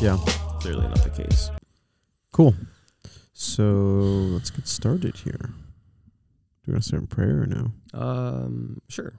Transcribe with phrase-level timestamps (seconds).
[0.00, 0.16] Yeah.
[0.60, 1.50] clearly not the case.
[2.32, 2.54] Cool.
[3.32, 5.50] So let's get started here.
[5.50, 7.72] Do you want to start in prayer or no?
[7.92, 9.18] Um, sure.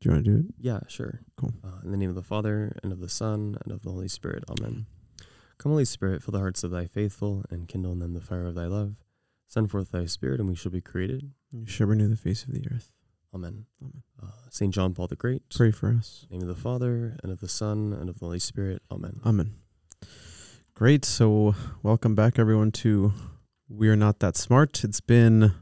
[0.00, 0.54] Do you want to do it?
[0.60, 1.22] Yeah, sure.
[1.36, 1.54] Cool.
[1.64, 4.06] Uh, in the name of the Father, and of the Son, and of the Holy
[4.06, 4.44] Spirit.
[4.48, 4.86] Amen.
[5.58, 8.46] Come, Holy Spirit, fill the hearts of thy faithful, and kindle in them the fire
[8.46, 8.94] of thy love.
[9.48, 11.32] Send forth thy Spirit, and we shall be created.
[11.50, 12.92] You shall renew the face of the earth.
[13.34, 13.66] Amen.
[13.82, 14.02] Amen.
[14.22, 15.42] Uh, Saint John Paul the Great.
[15.50, 16.26] Pray for us.
[16.30, 18.82] In the name of the Father, and of the Son, and of the Holy Spirit.
[18.90, 19.20] Amen.
[19.24, 19.54] Amen.
[20.74, 21.04] Great.
[21.04, 23.12] So welcome back everyone to
[23.68, 24.84] We're Not That Smart.
[24.84, 25.52] It's been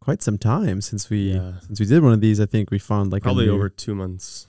[0.00, 1.60] quite some time since we Yeah.
[1.60, 2.40] since we did one of these.
[2.40, 4.46] I think we found like Probably new- over two months.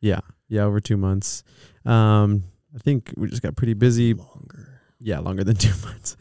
[0.00, 0.20] Yeah.
[0.48, 1.42] Yeah, over two months.
[1.84, 4.14] Um I think we just got pretty busy.
[4.14, 4.80] Longer.
[5.00, 6.16] Yeah, longer than two months.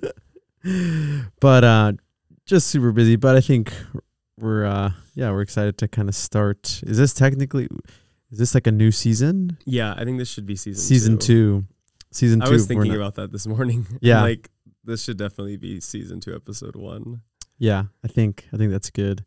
[1.39, 1.93] but uh
[2.45, 3.15] just super busy.
[3.15, 3.71] But I think
[4.37, 6.81] we're uh yeah, we're excited to kind of start.
[6.85, 7.69] Is this technically
[8.31, 9.57] is this like a new season?
[9.65, 11.63] Yeah, I think this should be season Season two.
[12.11, 12.45] Season two.
[12.47, 13.85] I was thinking Not- about that this morning.
[14.01, 14.21] Yeah.
[14.21, 14.49] like
[14.83, 17.21] this should definitely be season two, episode one.
[17.57, 19.25] Yeah, I think I think that's good.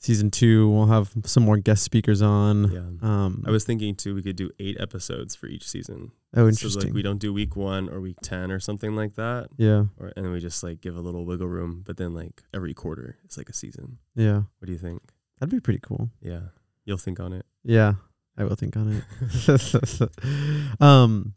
[0.00, 2.70] Season two, we'll have some more guest speakers on.
[2.70, 3.08] Yeah.
[3.08, 6.12] Um, I was thinking too, we could do eight episodes for each season.
[6.36, 6.82] oh, So interesting.
[6.84, 10.12] like we don't do week one or week ten or something like that, yeah, or
[10.14, 11.82] and then we just like give a little wiggle room.
[11.84, 13.98] But then like every quarter, it's like a season.
[14.14, 15.02] yeah, What do you think?
[15.40, 16.10] that'd be pretty cool.
[16.20, 16.42] Yeah,
[16.84, 17.44] you'll think on it.
[17.64, 17.94] Yeah,
[18.36, 20.80] I will think on it.
[20.80, 21.34] um,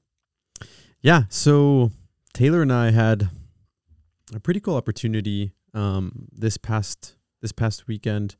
[1.02, 1.23] yeah.
[1.30, 1.91] So
[2.33, 3.30] Taylor and I had
[4.33, 5.52] a pretty cool opportunity.
[5.73, 8.35] Um, this past this past weekend,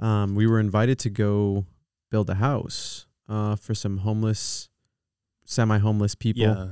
[0.00, 1.66] um, we were invited to go
[2.10, 3.06] build a house.
[3.28, 4.68] Uh, for some homeless,
[5.46, 6.42] semi-homeless people.
[6.44, 6.66] Yeah.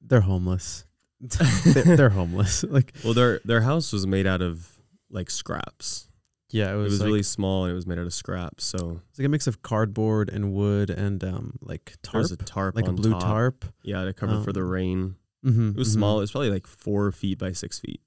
[0.00, 0.84] They're homeless.
[1.20, 2.64] they're, they're homeless.
[2.68, 4.68] Like Well, their their house was made out of
[5.10, 6.08] like scraps.
[6.50, 8.64] Yeah, it It was, was, like, really small and it was made out of scraps.
[8.64, 12.36] So it's like a mix of cardboard and wood and um like tarp, was a
[12.36, 13.22] tarp, like a blue top.
[13.22, 13.64] tarp.
[13.82, 15.16] Yeah, to cover for the Um, rain.
[15.44, 16.18] Mm-hmm, It was small.
[16.18, 18.00] It was probably like four feet by six feet.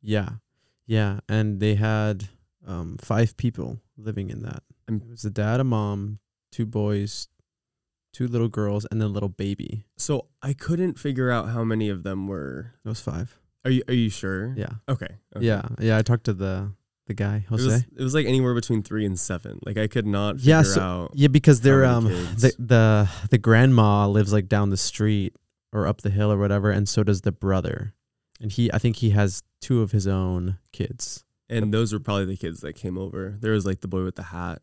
[0.00, 0.28] Yeah,
[0.86, 2.28] yeah, and they had
[2.66, 4.62] um five people living in that.
[4.88, 6.18] And- it was a dad, a mom,
[6.50, 7.28] two boys,
[8.12, 9.84] two little girls, and then a little baby.
[9.96, 12.74] So I couldn't figure out how many of them were.
[12.84, 13.38] It was five.
[13.64, 14.54] Are you Are you sure?
[14.56, 15.06] Yeah, Okay.
[15.36, 15.46] okay.
[15.46, 15.96] yeah, yeah.
[15.98, 16.72] I talked to the
[17.16, 17.64] the guy, It Jose.
[17.66, 19.58] was, it was like anywhere between three and seven.
[19.64, 21.10] Like I could not figure Yeah, so- out.
[21.14, 25.34] Yeah, because they're um the the the grandma lives like down the street
[25.72, 27.94] or up the hill or whatever, and so does the brother.
[28.40, 31.24] And he I think he has two of his own kids.
[31.48, 33.36] And those were probably the kids that came over.
[33.40, 34.62] There was like the boy with the hat.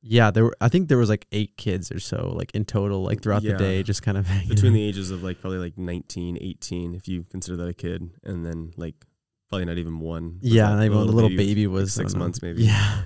[0.00, 3.02] Yeah, there were I think there was like eight kids or so, like in total,
[3.02, 4.74] like throughout the day, just kind of between out.
[4.76, 8.46] the ages of like probably like 19, 18, if you consider that a kid, and
[8.46, 8.94] then like
[9.48, 10.38] probably not even one.
[10.42, 12.64] Yeah, not even the little baby like, was I six months maybe.
[12.64, 13.02] Yeah.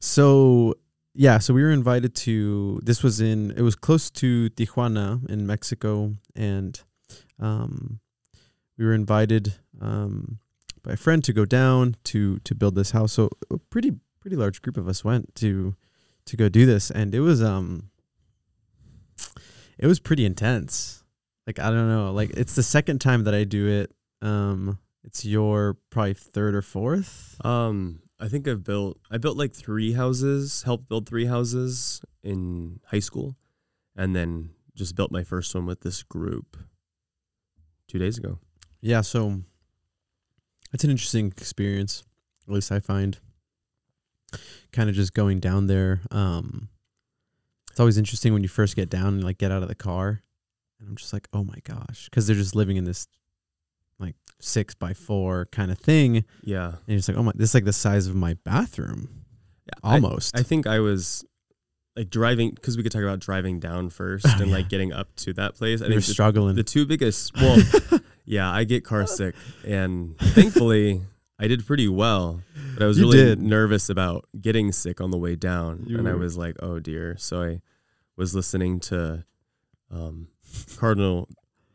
[0.00, 0.74] So
[1.14, 5.46] yeah, so we were invited to this was in it was close to Tijuana in
[5.46, 6.80] Mexico and
[7.40, 8.00] um
[8.76, 10.38] we were invited um
[10.82, 13.12] by a friend to go down to to build this house.
[13.12, 15.74] So a pretty pretty large group of us went to
[16.26, 17.90] to go do this and it was um
[19.78, 21.02] it was pretty intense.
[21.46, 23.92] Like I don't know, like it's the second time that I do it.
[24.22, 27.40] Um it's your probably third or fourth.
[27.42, 32.80] Um, I think I've built I built like three houses, helped build three houses in
[32.88, 33.34] high school,
[33.96, 36.58] and then just built my first one with this group
[37.88, 38.38] two days ago.
[38.82, 39.40] Yeah, so
[40.74, 42.04] it's an interesting experience.
[42.46, 43.18] At least I find
[44.72, 46.02] kind of just going down there.
[46.10, 46.68] Um,
[47.70, 50.20] it's always interesting when you first get down and like get out of the car,
[50.78, 53.06] and I'm just like, oh my gosh, because they're just living in this
[53.98, 57.50] like six by four kind of thing, and Yeah, you're just like, oh my, this
[57.50, 59.24] is like the size of my bathroom,
[59.82, 60.36] I- almost.
[60.38, 61.24] I think I was
[61.96, 64.56] like driving because we could talk about driving down first Oh, and yeah.
[64.56, 65.80] like getting up to that place.
[65.82, 66.54] I you're think the, struggling.
[66.54, 67.34] the two biggest.
[67.36, 67.58] Well,
[68.24, 69.34] yeah, I get car sick,
[69.66, 71.02] and thankfully
[71.40, 72.42] I did pretty well.
[72.74, 73.40] But I was You really did.
[73.42, 77.16] nervous about getting sick on the way down, You and I was like, "Oh dear!"
[77.18, 77.60] So I
[78.16, 79.24] was listening to
[79.90, 80.28] um,
[80.76, 81.28] Cardinal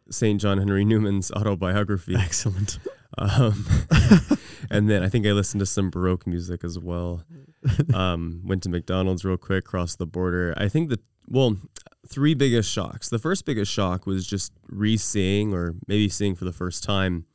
[0.09, 2.79] Saint John Henry Newman's autobiography, Excellent.
[3.17, 3.65] um,
[4.69, 7.23] and then I think I listened to some Baroque music as well.
[7.93, 10.53] Um, went to McDonald's real quick, crossed the border.
[10.57, 11.55] I think the well,
[12.05, 13.07] three biggest shocks.
[13.07, 17.25] The first biggest shock was just re-seeing, or maybe seeing for the first time,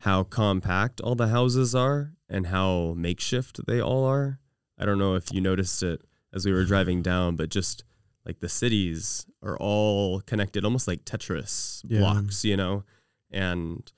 [0.00, 4.38] how compact all the houses are and how makeshift they all are.
[4.78, 6.00] I don't know if you noticed it
[6.32, 7.84] as we were driving down, but just
[8.26, 12.00] like the cities are all connected, almost like Tetris Yeah.
[12.00, 12.84] blocks, you know,
[13.30, 13.90] and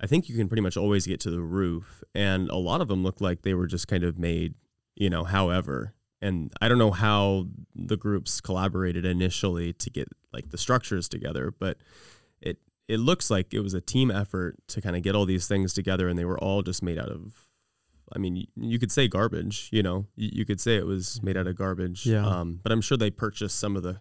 [0.00, 2.88] I think you can pretty much always get to the roof, and a lot of
[2.88, 4.54] them look like they were just kind of made,
[4.96, 5.94] you know, however.
[6.20, 11.52] And I don't know how the groups collaborated initially to get like the structures together,
[11.58, 11.78] but
[12.40, 12.58] it
[12.88, 15.72] it looks like it was a team effort to kind of get all these things
[15.72, 17.43] together, and they were all just made out of.
[18.14, 19.68] I mean, you, could say garbage.
[19.72, 22.06] You know, you, you could say it was made out of garbage.
[22.06, 22.26] Yeah.
[22.26, 24.00] Um, but I'm sure they purchased some of the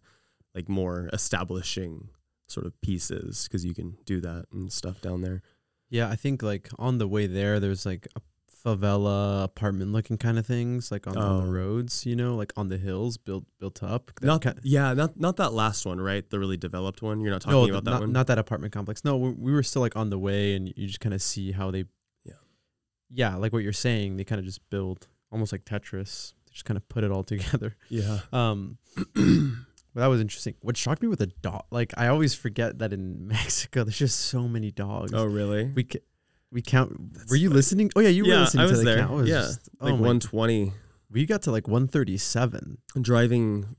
[0.54, 2.10] like more establishing
[2.48, 5.42] sort of pieces because you can do that and stuff down there.
[5.90, 8.22] Yeah, I think like on the way there, there's like a
[8.66, 11.46] favela apartment looking kind of things, like on, on Oh.
[11.46, 14.12] the roads, you know, like on the hills built built up.
[14.22, 16.28] Not ki- yeah, not not that last one, right?
[16.30, 17.20] The really developed one.
[17.22, 18.12] You're not talking no, about that not, one.
[18.12, 19.04] not that apartment complex.
[19.04, 21.52] No, we, we were still like on the way, and you just kind of see
[21.52, 21.86] how they,
[23.14, 23.32] Yeah.
[23.32, 24.18] yeah, like what you're saying.
[24.18, 26.34] They kind of just build almost like Tetris.
[26.48, 27.76] They just kind of put it all together.
[27.90, 28.20] yeah.
[28.32, 30.56] Um, but that was interesting.
[30.62, 34.20] What shocked me with the dog, like I always forget that in Mexico, there's just
[34.22, 35.12] so many dogs.
[35.14, 35.66] oh really?
[35.76, 36.00] We ca-
[36.52, 37.14] we count.
[37.14, 37.92] That's were you like- listening?
[37.96, 38.98] Oh yeah, you were listening I was to the there.
[39.00, 39.12] count.
[39.14, 40.74] Was yeah, just- oh like my- 120.
[41.12, 42.80] We got to like 137.
[43.02, 43.76] driving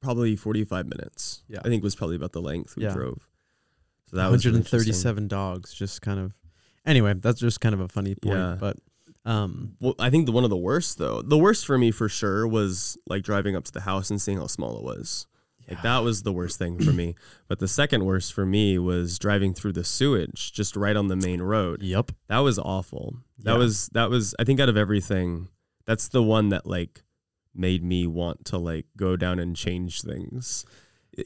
[0.00, 1.44] probably 45 minutes.
[1.48, 1.60] Yeah.
[1.64, 2.92] I think was probably about the length we Yeah.
[2.92, 3.28] drove.
[4.10, 5.72] So that was really 137 dogs.
[5.72, 6.32] Just kind of.
[6.86, 8.36] Anyway, that's just kind of a funny point.
[8.36, 8.56] Yeah.
[8.58, 8.76] But
[9.24, 11.22] um, Well, I think the one of the worst though.
[11.22, 14.38] The worst for me for sure was like driving up to the house and seeing
[14.38, 15.26] how small it was.
[15.68, 17.14] Like that was the worst thing for me.
[17.48, 21.16] But the second worst for me was driving through the sewage just right on the
[21.16, 21.82] main road.
[21.82, 22.10] yep.
[22.28, 23.18] That was awful.
[23.38, 23.58] That Yeah.
[23.58, 25.48] was that was I think out of everything,
[25.86, 27.02] that's the one that like
[27.54, 30.66] made me want to like go down and change things.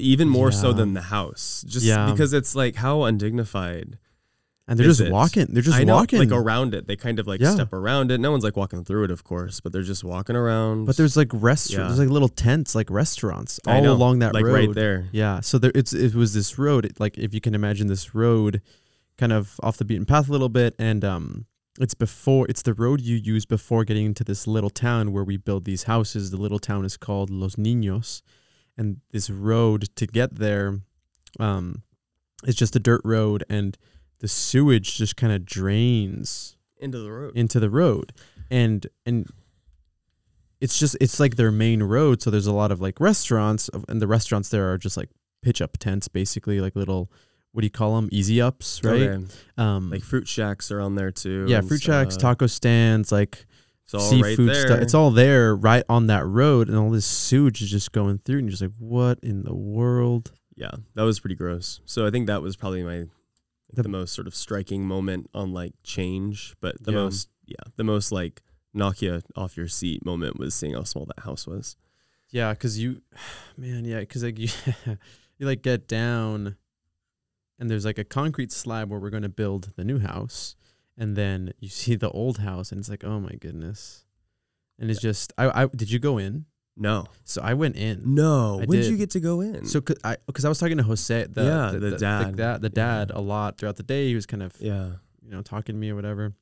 [0.01, 1.65] Even more so than the house.
[1.67, 2.11] Just Yeah.
[2.11, 3.99] because it's like how undignified.
[4.69, 5.13] And they're just it?
[5.13, 5.47] walking.
[5.51, 6.19] They're just know, walking.
[6.19, 6.89] like around it.
[6.89, 7.53] They kind of like Yeah.
[7.55, 8.19] step around it.
[8.19, 10.87] No one's like walking through it, of course, but they're just walking around.
[10.87, 11.73] but there's like restaurants.
[11.73, 11.87] Yeah.
[11.87, 14.55] There's like little tents, like restaurants, all along that like road.
[14.55, 15.09] right there.
[15.13, 15.41] Yeah.
[15.41, 16.85] So there, it's it was this road.
[16.85, 18.61] It, like if you can imagine this road,
[19.19, 21.47] kind of off the beaten path a little bit, and um,
[21.79, 25.37] it's before it's the road you use before getting into this little town where we
[25.37, 26.33] build these houses.
[26.33, 28.21] The little town is called Los Niños,
[28.77, 30.81] and this road to get there,
[31.39, 31.83] um,
[32.45, 33.79] is just a dirt road, and
[34.21, 37.37] the sewage just kind of drains Into the road.
[37.37, 38.13] into the road
[38.51, 39.27] and and
[40.61, 44.01] it's just it's like their main road so there's a lot of like restaurants and
[44.01, 45.11] the restaurants there are just like
[45.43, 47.11] pitch up tents basically like little
[47.53, 49.25] what do you call them easy ups right Okay.
[49.59, 51.47] um Like fruit shacks are on there too.
[51.49, 53.47] yeah fruit shacks taco stands like
[53.85, 54.67] It's all right seafood there.
[54.67, 58.19] stuff it's all there right on that road and all this sewage is just going
[58.19, 61.81] through and you're just like what in the world yeah, that was pretty gross.
[61.85, 63.05] So I think that was probably my
[63.73, 66.99] The- the, most sort of striking moment on like change, but the Yeah.
[67.05, 68.43] most yeah, the most like
[68.75, 71.77] knock you off your seat moment was seeing how small that house was.
[72.31, 73.03] Yeah, cause you,
[73.57, 74.49] man, yeah, cause like you,
[75.39, 76.57] you like get down,
[77.59, 80.57] and there's like a concrete slab where we're gonna build the new house,
[80.97, 84.05] and then you see the old house, and it's like, oh my goodness,
[84.79, 86.47] and it's just, I, I did you go in?
[86.77, 88.15] No, So I went in.
[88.15, 88.61] no.
[88.61, 89.65] I when did you get to go in?
[89.65, 92.33] So cause I, cause I was talking to Jose, the Yeah, the, the the dad.
[92.33, 94.09] the, dad, the dad a lot throughout the day.
[94.09, 94.91] He was kind of yeah,
[95.23, 96.35] you know talking to me or whatever,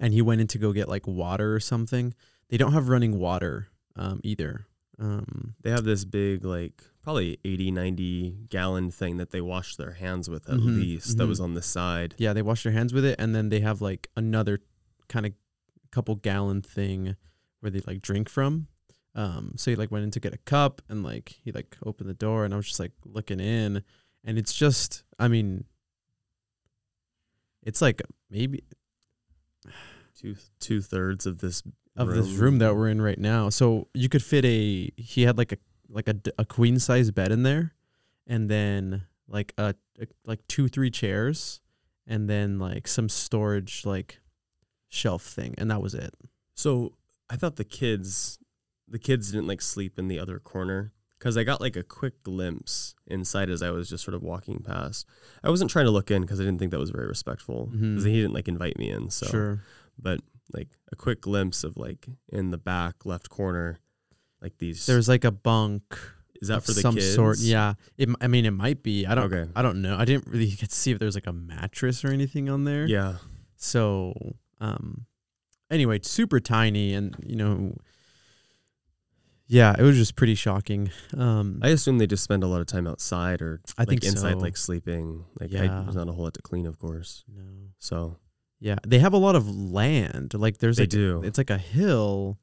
[0.00, 2.14] and he went in to go get like water or something.
[2.48, 4.66] They don't have running water um, either.
[4.98, 9.92] Um, they have this big like probably 80, 90 gallon thing that they wash their
[9.92, 11.18] hands with at Mhm, least.
[11.18, 11.28] That mhm.
[11.28, 12.14] was on the side.
[12.16, 14.60] Yeah, they wash their hands with it, and then they have like another
[15.08, 15.32] kind of
[15.90, 17.16] couple gallon thing
[17.60, 18.68] where they like drink from.
[19.14, 22.08] Um, so he like went in to get a cup, and like he like opened
[22.08, 23.82] the door, and I was just like looking in,
[24.24, 25.64] and it's just, I mean,
[27.62, 28.64] it's like maybe
[30.20, 31.62] Two two thirds of this
[31.96, 33.48] of this room that we're in right now.
[33.48, 34.90] So you could fit a.
[34.96, 37.74] He had like a like a, a queen size bed in there,
[38.26, 41.60] and then like a, a like two three chairs,
[42.06, 44.20] and then like some storage like
[44.88, 46.14] shelf thing, and that was it.
[46.54, 46.94] So
[47.28, 48.38] I thought the kids,
[48.88, 52.22] the kids didn't like sleep in the other corner because I got like a quick
[52.22, 55.06] glimpse inside as I was just sort of walking past.
[55.42, 58.04] I wasn't trying to look in because I didn't think that was very respectful because
[58.04, 58.08] Mhm.
[58.10, 59.08] he didn't like invite me in.
[59.10, 59.62] So, Sure.
[59.98, 60.20] but
[60.52, 63.78] like a quick glimpse of like in the back left corner,
[64.42, 64.84] like these.
[64.84, 65.98] There's like a bunk
[66.42, 67.14] is that for the some kids?
[67.14, 67.38] sort.
[67.38, 67.74] Yeah.
[67.96, 69.06] It, I mean, it might be.
[69.06, 69.32] I don't.
[69.32, 69.50] Okay.
[69.56, 69.96] I don't know.
[69.96, 72.86] I didn't really get to see if there's like a mattress or anything on there.
[72.86, 73.16] Yeah.
[73.56, 75.06] So, um,
[75.70, 77.78] anyway, it's super tiny, and you know,
[79.46, 80.90] yeah, it was just pretty shocking.
[81.16, 84.04] Um, I assume they just spend a lot of time outside or I like think
[84.04, 84.38] inside, so.
[84.38, 85.24] like sleeping.
[85.40, 85.80] Like I, Yeah.
[85.84, 87.24] there's not a whole lot to clean, of course.
[87.28, 87.42] no.
[87.78, 88.16] So
[88.60, 90.32] Yeah, they have a lot of land.
[90.34, 91.22] Like there's They like do.
[91.24, 92.38] it's like a hill.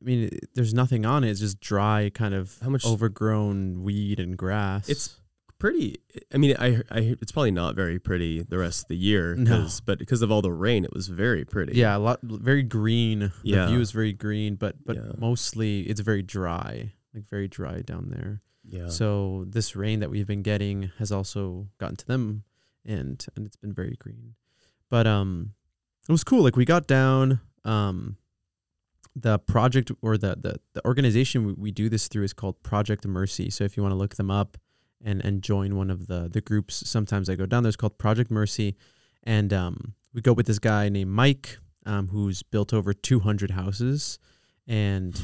[0.00, 1.30] I mean, there's nothing on it.
[1.30, 4.88] It's just dry, kind of How much- overgrown weed and grass.
[4.88, 5.16] It's
[5.58, 5.96] pretty.
[6.32, 9.68] I mean, I, I it's probably not very pretty the rest of the year, No.
[9.84, 11.76] but because of all the rain, it was very pretty.
[11.76, 13.18] yeah, a lot very green.
[13.20, 13.66] The Yeah.
[13.68, 15.12] view is very green, but but Yeah.
[15.18, 18.42] mostly it's very dry, like very dry down there.
[18.68, 18.88] Yeah.
[18.88, 22.44] So this rain that we've been getting has also gotten to them,
[22.84, 24.34] and and it's been very green.
[24.90, 25.52] But um,
[26.08, 26.42] it was cool.
[26.42, 27.40] Like we got down.
[27.64, 28.16] Um,
[29.18, 33.06] the project or the the, the organization we, we do this through is called Project
[33.06, 33.48] Mercy.
[33.50, 34.58] So if you want to look them up
[35.04, 38.30] and and join one of the the groups, sometimes I go down there's called Project
[38.30, 38.76] Mercy,
[39.22, 44.18] and um, we go with this guy named Mike, um, who's built over 200 houses,
[44.66, 45.20] and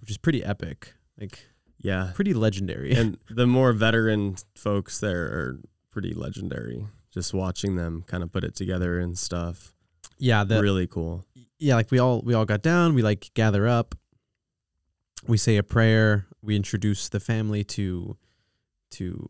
[0.00, 0.94] which is pretty epic.
[1.18, 1.46] Like
[1.78, 2.10] yeah.
[2.14, 2.92] pretty legendary.
[2.92, 6.86] and the more veteran folks there are pretty legendary.
[7.12, 9.72] Just watching them kind of put it together and stuff.
[10.18, 11.24] yeah, the really cool.
[11.58, 13.94] yeah, like we all we all got down, we like gather up,
[15.26, 18.16] we say a prayer, we introduce the family to
[18.98, 19.28] to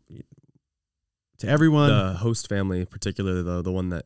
[1.39, 1.89] to everyone.
[1.89, 4.05] the host family, particularly though, the one that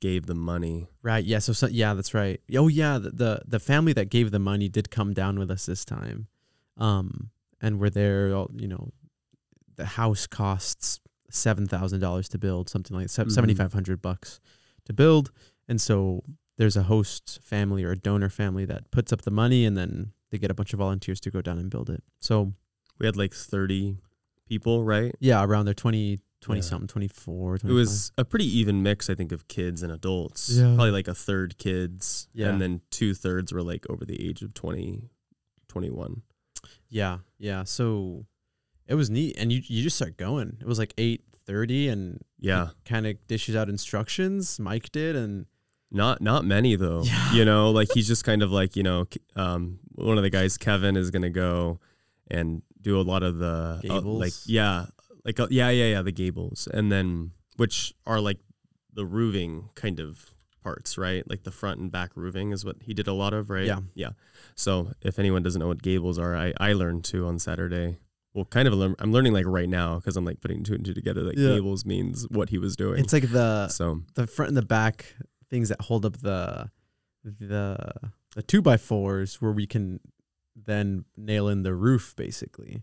[0.00, 0.86] gave the money.
[1.02, 1.24] right.
[1.24, 2.40] Yeah, so, so yeah, that's right.
[2.54, 5.66] Oh yeah, the, the the family that gave the money did come down with us
[5.66, 6.28] this time.
[6.76, 7.30] Um
[7.60, 8.90] and we're there all, you know,
[9.76, 11.00] the house costs
[11.32, 13.30] $7,000 to build, something like Mhm.
[13.32, 14.40] 7500 bucks
[14.84, 15.30] to build.
[15.68, 16.22] And so
[16.56, 20.12] there's a host family or a donor family that puts up the money and then
[20.30, 22.02] they get a bunch of volunteers to go down and build it.
[22.20, 22.52] So
[23.00, 23.96] We had like 30
[24.48, 25.14] people, right?
[25.20, 26.62] yeah, around there 20 20 Yeah.
[26.62, 30.50] something, 24, It was a pretty even mix, I think, of kids and adults.
[30.50, 30.66] Yeah.
[30.76, 32.28] Probably like a third kids.
[32.32, 32.48] Yeah.
[32.50, 35.10] And then two thirds were like over the age of 20,
[35.66, 36.22] 21.
[36.90, 37.64] Yeah, yeah.
[37.64, 38.26] So
[38.86, 40.56] it was neat, and you you just start going.
[40.60, 42.68] It was like eight thirty, and Yeah.
[42.84, 44.58] kind of dishes out instructions.
[44.60, 45.46] Mike did, and
[45.90, 47.02] Not not many though.
[47.02, 47.32] Yeah.
[47.32, 50.56] You know, like he's just kind of like, you know, um, one of the guys,
[50.56, 51.80] Kevin, is gonna go
[52.30, 54.86] and do a lot of the uh, like yeah,
[55.24, 58.38] like uh, yeah, yeah, yeah, the gables, and then which are like
[58.92, 61.28] the roofing kind of parts, right?
[61.28, 63.64] Like the front and back roofing is what he did a lot of, right?
[63.66, 63.80] Yeah.
[63.94, 64.10] yeah.
[64.54, 67.98] So if anyone doesn't know what gables are, I I learned too on Saturday.
[68.34, 70.84] Well, kind of learn, I'm learning like right now because I'm like putting two and
[70.84, 71.22] two together.
[71.22, 71.54] Like Yeah.
[71.54, 73.00] gables means what he was doing.
[73.00, 75.14] it's like the so the front and the back
[75.50, 76.70] things that hold up the
[77.24, 77.76] the
[78.34, 80.00] the two by fours where we can
[80.66, 82.82] then nail in the roof, basically.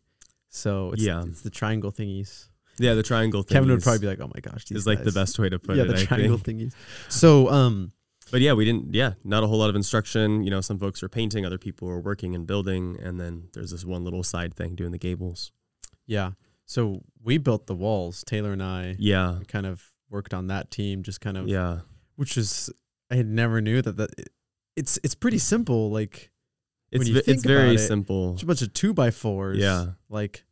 [0.49, 1.23] So it's, Yeah.
[1.25, 2.47] it's the triangle thingies.
[2.79, 5.03] yeah, the triangle thing Kevin would probably be like, "Oh my gosh, these is like
[5.03, 5.87] the best way to put yeah, it.
[5.87, 6.59] the I triangle think.
[6.61, 6.73] thingies.
[7.09, 7.91] So um,
[8.31, 8.93] But yeah, we didn't.
[8.93, 10.43] Yeah, not a whole lot of instruction.
[10.43, 13.71] You know, some folks are painting, other people are working and building, and then there's
[13.71, 15.51] this one little side thing doing the gables.
[16.05, 16.31] yeah.
[16.67, 18.23] So we built the walls.
[18.23, 21.81] Taylor and I Yeah, kind of worked on that team, just kind of yeah,
[22.15, 22.71] which is
[23.11, 24.09] I had never knew that that
[24.75, 25.91] it's it's pretty simple.
[25.91, 26.31] Like
[26.91, 28.33] it's it's very it, simple.
[28.33, 29.57] just a bunch of two by fours.
[29.57, 29.87] Yeah.
[30.09, 30.43] like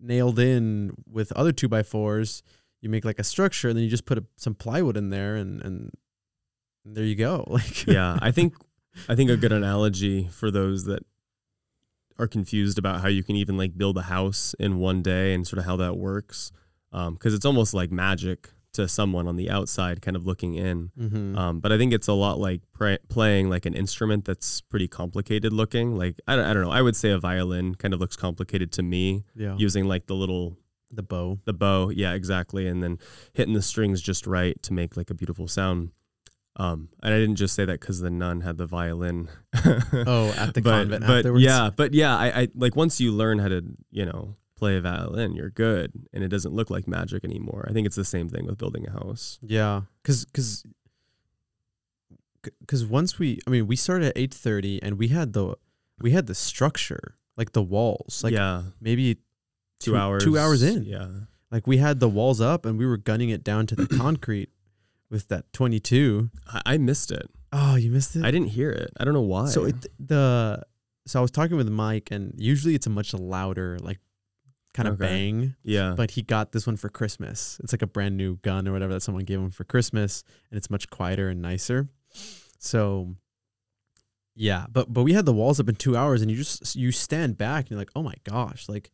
[0.00, 2.42] nailed in with other two by fours.
[2.80, 5.36] You make like a structure, and then you just put a, some plywood in there,
[5.36, 5.90] and and
[6.84, 7.44] there you go.
[7.50, 8.54] Like yeah, I think
[9.08, 11.04] I think a good analogy for those that
[12.18, 15.46] are confused about how you can even like build a house in one day and
[15.46, 16.52] sort of how that works,
[16.92, 20.90] um, because it's almost like magic to someone on the outside, kind of looking in.
[20.98, 21.36] Mhm.
[21.36, 22.60] Um, but I think it's a lot like
[23.08, 25.96] playing like an instrument that's pretty complicated looking.
[25.96, 26.70] Like I don't, I don't know.
[26.70, 30.14] I would say a violin kind of looks complicated to me, yeah, using like the
[30.14, 30.58] little
[30.90, 31.38] the bow.
[31.44, 32.98] the bow, yeah, exactly, and then
[33.34, 35.90] hitting the strings just right to make like a beautiful sound.
[36.56, 39.28] Um, and I didn't just say that because the nun had the violin.
[39.54, 41.44] Oh, at the but, convent but afterwards.
[41.44, 44.80] yeah, but yeah, I, I like once you learn how to, you know, play a
[44.80, 47.66] violin, you're good, and it doesn't look like magic anymore.
[47.68, 49.38] I think it's the same thing with building a house.
[49.42, 50.64] Yeah, cause cause
[52.60, 55.54] because once we, I mean, we started at eight thirty, and we had the
[56.00, 60.62] we had the structure, like the walls, like yeah, maybe two, two- hours, two hours
[60.62, 60.84] in.
[60.84, 61.08] Yeah,
[61.50, 64.50] like we had the walls up, and we were gunning it down to the concrete
[65.10, 66.30] with that twenty two.
[66.46, 67.28] I, I missed it.
[67.52, 68.24] Oh, you missed it.
[68.24, 68.90] I didn't hear it.
[68.98, 69.46] I don't know why.
[69.46, 70.62] So it the
[71.06, 73.98] so I was talking with Mike, and usually it's a much louder, like
[74.74, 75.06] kind of Okay.
[75.06, 75.54] bang.
[75.64, 77.58] yeah, But he got this one for Christmas.
[77.62, 80.58] It's like a brand new gun or whatever that someone gave him for Christmas, and
[80.58, 81.88] it's much quieter and nicer.
[82.58, 83.16] So,
[84.34, 86.92] yeah, but but we had the walls up in two hours, and you just you
[86.92, 88.90] stand back and you're like, oh my gosh, like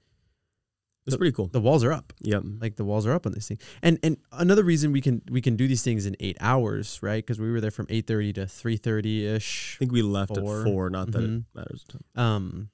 [1.06, 1.48] it's pretty cool.
[1.48, 2.42] the walls are up, Yep.
[2.60, 3.58] like the walls are up on this thing.
[3.82, 7.22] And and another reason we can we can do these things in eight hours, right?
[7.24, 9.76] Because we were there from eight thirty to three thirty ish.
[9.76, 10.60] I think we left Four.
[10.60, 10.88] at four.
[10.88, 11.40] Not that Mhm.
[11.40, 11.84] it matters.
[12.14, 12.70] um,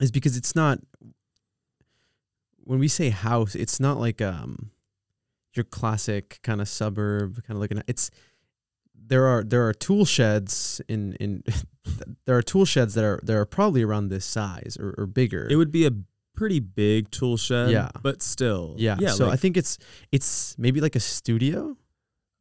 [0.00, 0.80] is because it's not
[2.68, 4.70] when we say house, it's not like um
[5.54, 8.10] your classic kind of suburb kind of looking at it's
[8.94, 11.42] there are there are tool sheds in in
[12.26, 15.48] there are tool sheds that are that are probably around this size or, or bigger.
[15.50, 15.92] It would be a
[16.34, 17.70] pretty big tool shed.
[17.70, 17.88] Yeah.
[18.02, 18.74] but still.
[18.76, 18.96] yeah.
[19.00, 19.10] yeah.
[19.10, 19.78] so I think it's
[20.12, 21.74] it's maybe like a studio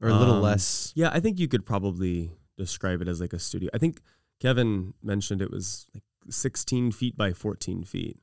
[0.02, 0.92] or a little Um, less.
[0.94, 3.70] Yeah, I think you could probably describe it as like a studio.
[3.74, 4.02] I think
[4.42, 8.18] Kevin mentioned it was like 16 feet by 14 feet.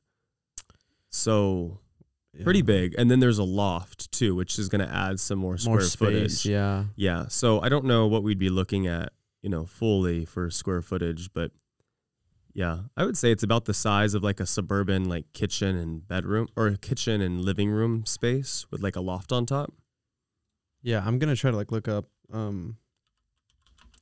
[1.09, 1.79] So
[2.43, 2.95] pretty big.
[2.97, 5.81] And then there's a loft too, which is going to add some more square More
[5.81, 5.95] space.
[5.97, 6.45] footage.
[6.45, 6.85] Yeah.
[6.95, 7.25] Yeah.
[7.29, 11.31] So I don't know what we'd be looking at, you know, fully for square footage,
[11.33, 11.51] but
[12.53, 16.07] yeah, I would say it's about the size of like a suburban like kitchen and
[16.07, 19.73] bedroom or a kitchen and living room space with like a loft on top.
[20.81, 21.03] Yeah.
[21.05, 22.77] I'm gonna try to like look up um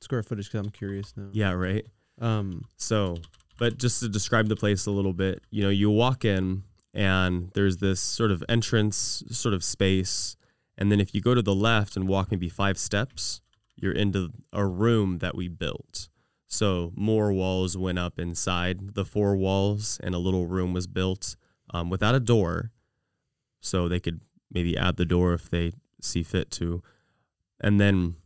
[0.00, 1.28] square footage because I'm curious now.
[1.32, 1.84] Yeah, right.
[2.20, 2.64] Um.
[2.76, 3.16] So,
[3.58, 6.62] but just to describe the place a little bit, you know, you walk in
[6.94, 10.36] and there's this sort of entrance sort of space.
[10.78, 13.40] And then if you go to the left and walk maybe five steps,
[13.76, 16.08] you're into a room that we built.
[16.46, 21.34] So more walls went up inside the four walls, and a little room was built
[21.72, 22.70] um, without a door.
[23.60, 24.20] So they could
[24.52, 26.82] maybe add the door if they see fit to.
[27.60, 28.16] And then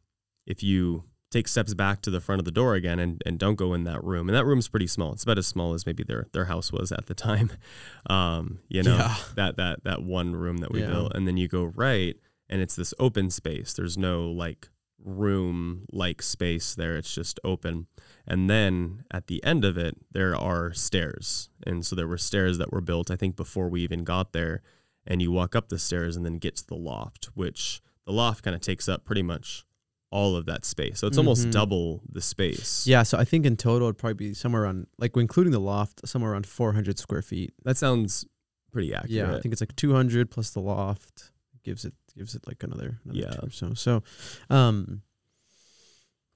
[0.47, 3.57] if you take steps back to the front of the door again and, and don't
[3.57, 5.13] go in that room, and that room's pretty small.
[5.13, 7.51] It's about as small as maybe their their house was at the time.
[8.09, 9.17] Um, you know, Yeah.
[9.35, 10.87] that that that one room that we Yeah.
[10.89, 11.13] built.
[11.15, 12.17] And then you go right
[12.49, 13.75] and it's this open space.
[13.75, 14.71] There's no like
[15.05, 16.97] room like space there.
[16.97, 17.87] It's just open.
[18.27, 21.51] And then at the end of it, there are stairs.
[21.67, 24.63] And so there were stairs that were built, I think, before we even got there.
[25.07, 28.43] And you walk up the stairs and then get to the loft, which the loft
[28.43, 29.65] kind of takes up pretty much
[30.11, 30.99] all of that space.
[31.01, 31.53] So it's almost Mhm.
[31.53, 32.87] double the space.
[32.87, 33.03] Yeah.
[33.03, 36.33] So I think in total it'd probably be somewhere around like including the loft, somewhere
[36.33, 37.53] around 400 square feet.
[37.65, 38.25] That sounds
[38.73, 39.11] pretty accurate.
[39.11, 39.37] Yeah.
[39.37, 43.19] I think it's like 200 plus the loft gives it gives it like another, another
[43.19, 43.31] Yeah.
[43.31, 43.75] two or so.
[43.75, 44.03] So,
[44.51, 45.03] um.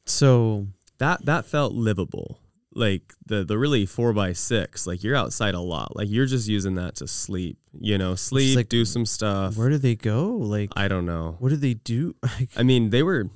[0.07, 0.67] So
[0.99, 2.39] that that felt livable.
[2.75, 5.95] Like the the really four by six, like you're outside a lot.
[5.95, 7.59] Like you're just using that to sleep.
[7.79, 9.57] You know, sleep, like, do some stuff.
[9.57, 10.29] where do they go?
[10.37, 11.37] Like, I don't know.
[11.39, 12.15] what do they do?
[12.57, 13.31] I mean, they were.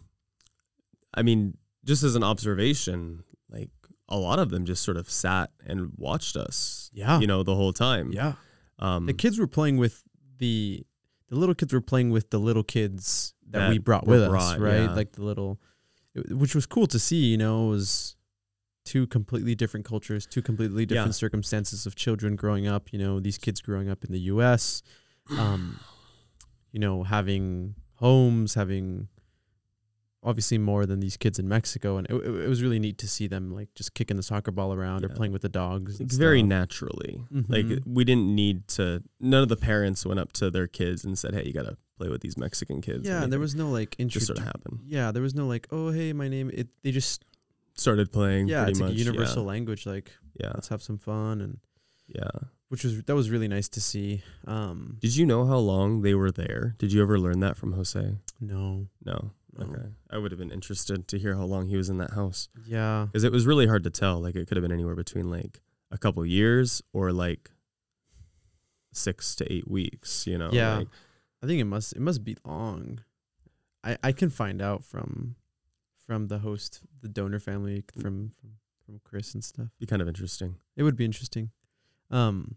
[1.16, 3.70] I mean, just as an observation, like
[4.08, 6.90] a lot of them just sort of sat and watched us.
[6.92, 7.18] yeah.
[7.20, 8.12] You know, the whole time.
[8.12, 8.34] yeah.
[8.78, 10.02] Um, The kids were playing with
[10.38, 10.84] the
[11.28, 14.58] the little kids were playing with the little kids that, That we brought with us,
[14.58, 14.82] right?
[14.82, 14.94] yeah.
[14.94, 15.58] Like the little,
[16.30, 17.24] which was cool to see.
[17.32, 18.16] You know, it was
[18.84, 21.12] two completely different cultures, two completely different Yeah.
[21.26, 22.92] circumstances of children growing up.
[22.92, 24.82] You know, these kids growing up in the U.S.
[25.36, 25.80] Um,
[26.70, 29.08] you know, having homes, having
[30.26, 33.08] obviously more than these kids in Mexico, and it, it, it was really neat to
[33.08, 36.00] see them like just kicking the soccer ball around or playing with the dogs.
[36.00, 36.48] Like, very stuff.
[36.48, 37.20] naturally.
[37.48, 37.86] Like Mhm.
[37.86, 39.02] we didn't need to.
[39.20, 42.08] None of the parents went up to their kids and said, "Hey, you gotta play
[42.10, 44.20] with these Mexican kids." Yeah, and there was no like just intro.
[44.20, 44.80] sort of happened.
[44.86, 46.50] Yeah, there was no like, oh hey, my name.
[46.52, 47.24] It they just
[47.78, 48.48] Started playing.
[48.48, 48.96] yeah, pretty it's like much.
[48.96, 49.86] a universal language.
[49.86, 50.10] Like
[50.40, 51.58] Yeah, let's have some fun, and
[52.08, 52.40] yeah, yeah.
[52.70, 54.22] which was that was really nice to see.
[54.46, 56.74] Um, Did you know how long they were there?
[56.78, 58.16] Did you ever learn that from Jose?
[58.40, 59.32] no, No.
[59.58, 59.66] No.
[59.66, 59.88] Okay.
[60.10, 63.06] I would have been interested to hear how long he was in that house yeah,
[63.06, 64.20] because it was really hard to tell.
[64.20, 67.50] Like it could have been anywhere between like a couple years or like
[68.92, 70.26] six to eight weeks.
[70.26, 70.50] You know.
[70.52, 70.78] Yeah.
[70.78, 70.88] Like,
[71.42, 73.00] I think it must it must be long.
[73.84, 75.36] I I can find out from
[76.06, 78.50] from the host, the donor family, from from
[78.84, 79.68] from Chris and stuff.
[79.80, 80.56] be kind of interesting.
[80.76, 81.50] It would be interesting.
[82.10, 82.56] Um,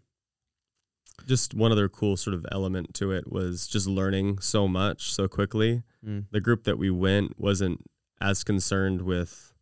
[1.26, 5.28] Just one other cool sort of element to it was just learning so much so
[5.28, 5.82] quickly.
[6.06, 7.84] mm, the group that we went wasn't
[8.20, 9.52] as concerned with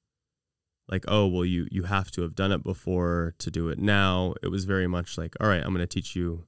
[0.89, 4.35] like oh well you you have to have done it before to do it now
[4.43, 6.45] it was very much like all right i'm going to teach you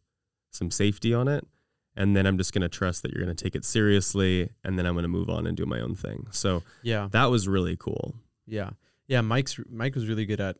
[0.50, 1.46] some safety on it
[1.94, 4.76] and then i'm just going to trust that you're going to take it seriously and
[4.76, 7.46] then i'm going to move on and do my own thing so yeah, that was
[7.46, 8.14] really cool
[8.46, 8.70] yeah,
[9.06, 9.20] yeah.
[9.20, 10.56] Mike's Mike was really good at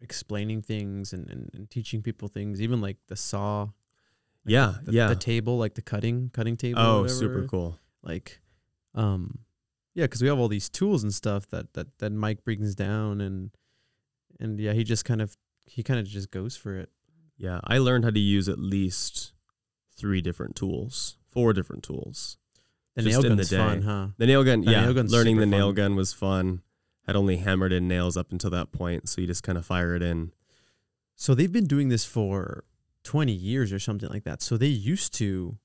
[0.00, 3.68] explaining things and, and, and teaching people things, even like the saw.
[4.44, 5.08] Like Yeah, the, yeah.
[5.08, 6.80] The table, like the cutting cutting table.
[6.80, 7.18] oh whatever.
[7.18, 8.40] super cool like
[8.94, 9.40] um
[9.94, 13.20] yeah because we have all these tools and stuff that that that mike brings down
[13.20, 13.50] and
[14.40, 16.90] and yeah he just kind of he kind of just goes for it
[17.36, 19.32] yeah i learned how to use at least
[19.96, 22.38] three different tools four different tools
[22.96, 24.80] the Just nail in the gun's fun huh The nail gun, The yeah.
[24.82, 25.74] nail gun's learning the nail fun.
[25.74, 26.62] gun was fun.
[27.06, 29.94] Had only hammered in nails up until that point, so you just kind of fire
[29.94, 30.32] it in.
[31.14, 32.64] so they've been doing this for
[33.08, 34.42] 20 years or something like that.
[34.42, 35.56] So they used to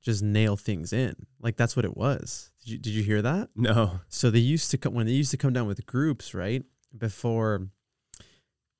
[0.00, 1.14] just nail things in.
[1.40, 2.52] Like that's what it was.
[2.64, 3.48] Did you, did you hear that?
[3.56, 6.62] No, so they used to come when they used to come down with groups right
[6.96, 7.66] before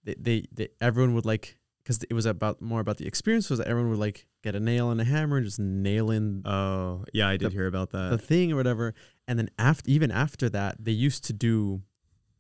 [0.05, 3.59] they they, they everyone would like because it was about more about the experience was
[3.59, 7.05] that everyone would like get a nail and a hammer and just nail in oh
[7.13, 8.11] yeah, I did The- hear about that.
[8.11, 8.95] the thing or whatever.
[9.27, 11.83] And then after even after that they used to do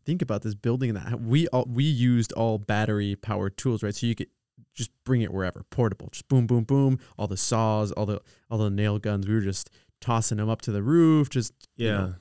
[0.06, 3.94] think about this building that we all we used all battery powered tools right?
[3.94, 4.28] So you could
[4.78, 8.58] just bring it wherever portable just boom boom boom all the saws all the all
[8.58, 9.68] the nail guns we were just
[10.00, 12.14] tossing them up to the roof just you yeah, know,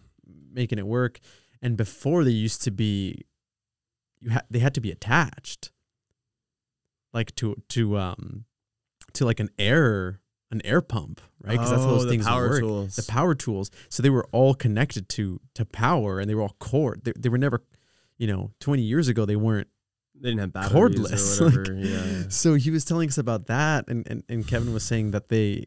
[0.52, 1.20] making it work.
[1.62, 3.22] And before they used to be,
[4.20, 5.72] you had they had to be attached,
[7.14, 8.46] like to to um
[9.14, 10.20] to like an air
[10.52, 11.52] an air pump, right?
[11.54, 12.60] Because that's how Oh, those the things power work.
[12.62, 12.96] tools.
[12.96, 13.70] The power tools.
[13.90, 17.02] So they were all connected to to power, and they were all cord.
[17.04, 17.64] They, they were never,
[18.18, 19.68] you know, twenty years ago they weren't.
[20.22, 21.74] They didn't have batteries Cordless, or like- whatever.
[21.78, 22.24] yeah.
[22.30, 25.66] So he was telling us about that, and, and and Kevin was saying that they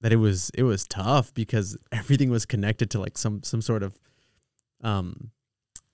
[0.00, 3.82] that it was it was tough because everything was connected to like some some sort
[3.82, 3.98] of
[4.82, 5.30] um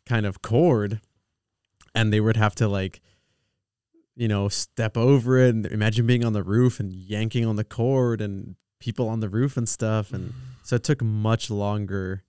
[0.06, 1.00] kind of cord,
[1.94, 3.00] and they would have to like
[4.16, 7.64] you know step over it and imagine being on the roof and yanking on the
[7.64, 10.32] cord and people on the roof and stuff and
[10.62, 12.22] so it took much longer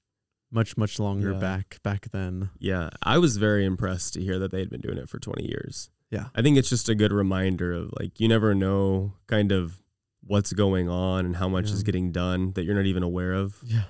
[0.52, 1.40] much much longer Yeah.
[1.40, 4.98] back back then Yeah, I was very impressed to hear that they had been doing
[4.98, 5.90] it for 20 years.
[6.10, 6.30] Yeah.
[6.34, 9.82] I think it's just a good reminder of like you never know kind of
[10.22, 11.74] what's going on and how much Yeah.
[11.74, 13.58] is getting done that you're not even aware of.
[13.64, 13.84] yeah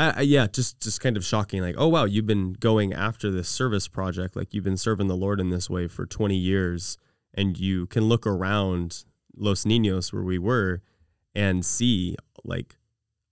[0.00, 1.60] I, I, yeah, just just kind of shocking.
[1.60, 5.16] Like, oh wow, you've been going after this service project, like you've been serving the
[5.16, 6.96] Lord in this way for 20 years,
[7.34, 9.02] and you can look around
[9.36, 10.82] Los Niños where we were,
[11.34, 12.76] and see like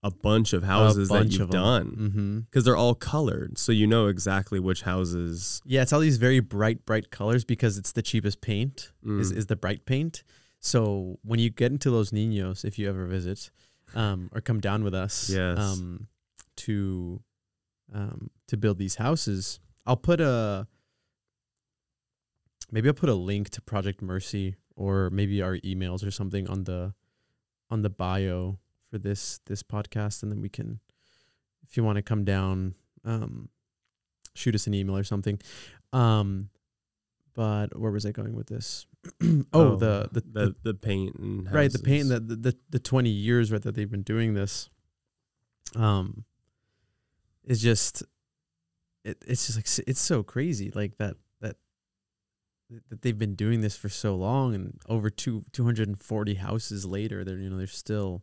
[0.02, 4.06] a bunch of houses that you've done mm-hmm because they're all colored, so you know
[4.06, 5.60] exactly which houses.
[5.64, 9.36] Yeah, it's all these very bright, bright colors because it's the cheapest paint is, Mm.
[9.36, 10.22] is the bright paint.
[10.60, 13.50] So when you get into Los Niños, if you ever visit,
[13.94, 15.58] um, or come down with us, Yes.
[15.58, 16.06] um,
[16.56, 17.22] to,
[17.92, 20.66] um, to build these houses, I'll put a,
[22.70, 26.64] maybe I'll put a link to Project Mercy or maybe our emails or something on
[26.64, 26.94] the,
[27.70, 28.58] on the bio
[28.90, 30.80] for this this podcast, and then we can,
[31.68, 33.48] if you want to come down, um,
[34.34, 35.40] shoot us an email or something.
[35.92, 36.50] Um,
[37.34, 38.86] but where was I going with this?
[39.52, 43.52] oh, the the, the the paint and right the paint the, the the 20 years
[43.52, 44.68] right that they've been doing this
[45.76, 46.24] um
[47.44, 48.02] is just
[49.04, 51.56] it, it's just like it's so crazy like that that
[52.90, 57.38] that they've been doing this for so long and over two 240 houses later they're
[57.38, 58.22] you know they're still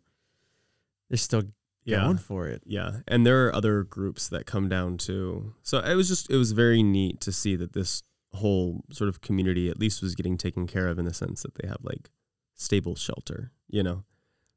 [1.13, 1.43] they're still
[1.85, 2.05] yeah.
[2.05, 5.53] going for it Yeah, and there are other groups that come down too.
[5.61, 9.21] So it was just it was very neat to see that this whole sort of
[9.21, 12.09] community at least was getting taken care of in the sense that they have like
[12.55, 14.05] stable shelter, you know.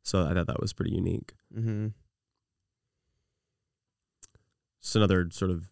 [0.03, 1.35] So I thought that was pretty unique.
[1.55, 1.89] mm-hmm.
[4.81, 5.69] Just another sort of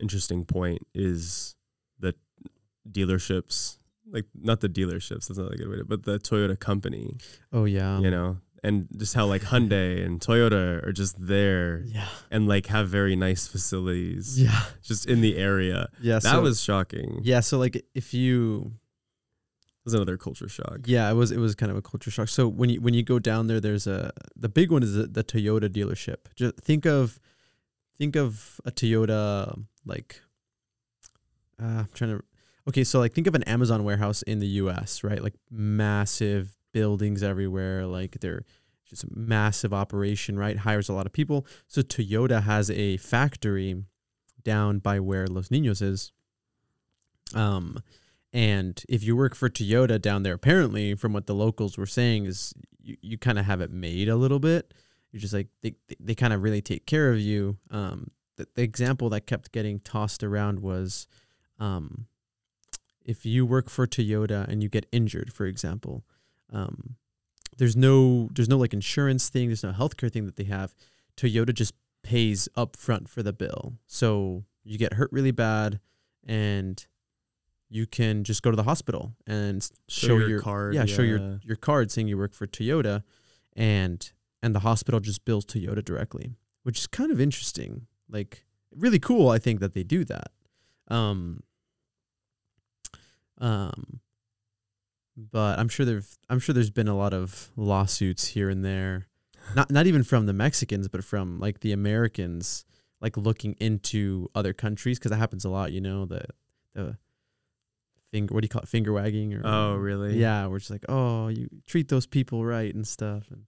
[0.00, 1.54] interesting point is
[2.00, 2.16] that
[2.90, 3.76] dealerships,
[4.10, 7.18] like not the dealerships, that's not a good way to, but the Toyota company,
[7.52, 12.08] oh yeah you know, and just how like Hyundai and Toyota are just there yeah
[12.30, 15.88] and like have very nice facilities yeah just in the area.
[16.00, 17.20] yeah That so, was shocking.
[17.22, 18.72] yeah so like if you
[19.84, 20.78] It was another culture shock.
[20.86, 22.28] Yeah, it was it was kind of a culture shock.
[22.28, 23.98] So when you when you go down there, there's a
[24.44, 26.20] the big one is the, the Toyota dealership.
[26.40, 27.20] Just think of
[28.00, 29.20] think of a Toyota
[29.84, 30.10] like
[31.62, 32.24] uh, I'm trying to
[32.68, 35.04] okay, so like think of an Amazon warehouse in the U.S.
[35.04, 38.44] right, like massive buildings everywhere, like they're
[38.84, 40.58] just a massive operation, right?
[40.58, 41.46] Hires a lot of people.
[41.68, 43.84] So Toyota has a factory
[44.42, 46.12] down by where Los Niños is.
[47.34, 47.78] Um,
[48.32, 52.26] and if you work for Toyota down there, apparently, from what the locals were saying,
[52.26, 54.74] is you, you kind of have it made a little bit.
[55.12, 57.58] You're just like they they, kind of really take care of you.
[57.70, 61.06] Um, the, the example that kept getting tossed around was,
[61.60, 62.06] um,
[63.04, 66.04] if you work for Toyota and you get injured, for example,
[66.52, 66.96] um,
[67.58, 70.74] there's no there's no like insurance thing, there's no healthcare thing that they have.
[71.16, 73.74] Toyota just pays up front for the bill.
[73.86, 75.80] So you get hurt really bad
[76.26, 76.84] and
[77.68, 81.02] you can just go to the hospital and Show show, your your card, Yeah, show
[81.02, 83.02] your your card saying you work for Toyota,
[83.56, 87.86] and and the hospital just bills Toyota directly, which is kind of interesting.
[88.08, 90.30] Like really cool, I think that they do that.
[90.88, 91.40] Um,
[93.38, 94.00] um,
[95.16, 99.08] but I'm sure there've I'm sure there's been a lot of lawsuits here and there,
[99.54, 102.64] not not even from the Mexicans, but from like the Americans,
[103.00, 105.72] like looking into other countries because that happens a lot.
[105.72, 106.22] You know the
[106.74, 106.96] the
[108.12, 110.16] finger what do you call it finger wagging or Oh, really?
[110.18, 113.42] yeah we're just like oh you treat those people right and stuff and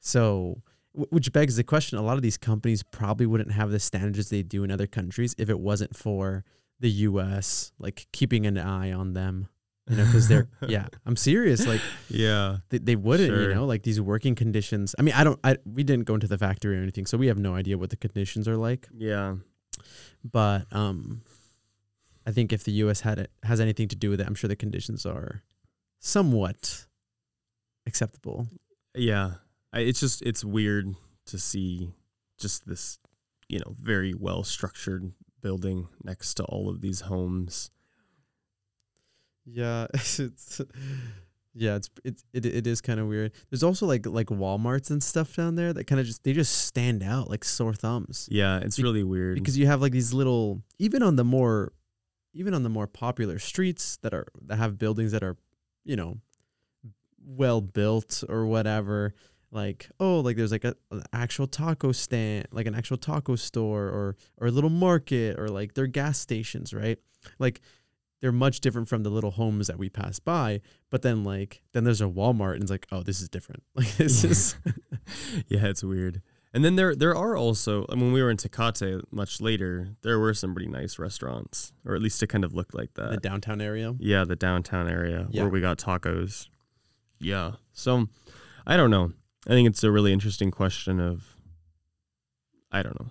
[0.00, 0.60] so
[0.94, 4.42] which begs the question a lot of these companies probably wouldn't have the standards they
[4.42, 6.44] do in other countries if it wasn't for
[6.78, 9.48] the US like keeping an eye on them
[9.92, 12.58] you know because they're yeah I'm serious like Yeah.
[12.70, 13.48] they, they wouldn't Sure.
[13.48, 16.26] you know like these working conditions I mean I don't I we didn't go into
[16.26, 19.36] the factory or anything so we have no idea what the conditions are like Yeah.
[20.24, 21.22] but um
[22.26, 24.48] I think if the US had it has anything to do with it I'm sure
[24.48, 25.42] the conditions are
[26.00, 26.86] somewhat
[27.86, 28.48] acceptable
[28.94, 29.34] Yeah.
[29.72, 30.94] I, it's just it's weird
[31.26, 31.92] to see
[32.38, 32.98] just this,
[33.48, 37.70] you know, very well structured building next to all of these homes.
[39.44, 40.20] Yeah, it's
[41.54, 43.32] Yeah, it's it's it, it is kind of weird.
[43.50, 46.64] There's also like like WalMarts and stuff down there that kind of just they just
[46.66, 49.34] stand out like sore thumbs Yeah, it's Be- really weird.
[49.36, 51.72] because you have like these little even on the more
[52.32, 55.36] even on the more popular streets that are that have buildings that are
[55.84, 56.18] you know
[57.24, 59.14] well built or whatever
[59.50, 63.84] like oh like there's like a, an actual taco stand like an actual taco store
[63.88, 66.98] or or a little market or like their gas stations right
[67.38, 67.60] like
[68.22, 71.84] they're much different from the little homes that we pass by but then like then
[71.84, 74.56] there's a walmart and it's like oh this is different like this is
[75.48, 76.22] yeah, it's weird.
[76.54, 79.88] And then there there are also I mean, when we were in Tecate much later,
[80.02, 83.10] there were some pretty nice restaurants, or at least it kind of looked like that.
[83.10, 85.42] the downtown area Yeah, the downtown area Yeah.
[85.42, 86.48] where we got tacos.
[87.18, 87.52] Yeah.
[87.72, 88.06] So
[88.66, 89.12] I don't know.
[89.46, 91.36] I think it's a really interesting question of
[92.70, 93.08] I don't know.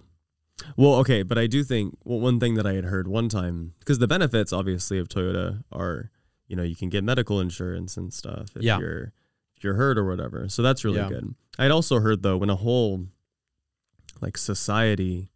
[0.78, 3.74] Well, okay, but I do think well one thing that I had heard one time
[3.80, 6.12] because the benefits obviously of Toyota are,
[6.48, 8.80] you know, you can get medical insurance and stuff if Yeah.
[8.80, 9.14] you're
[9.56, 10.50] if you're hurt or whatever.
[10.50, 11.10] So that's really Yeah.
[11.10, 11.36] good.
[11.60, 13.08] I'd also heard though when a whole
[14.22, 15.30] like society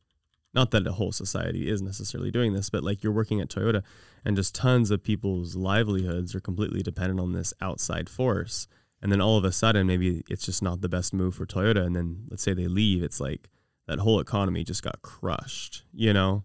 [0.54, 3.84] not that a whole society is necessarily doing this, but like you're working at Toyota
[4.24, 8.66] and just tons of people's livelihoods are completely dependent on this outside force.
[9.02, 11.86] And then all of a sudden, maybe it's just not the best move for Toyota.
[11.86, 13.50] And then let's say they leave, it's like
[13.88, 16.44] that whole economy just got crushed, you know?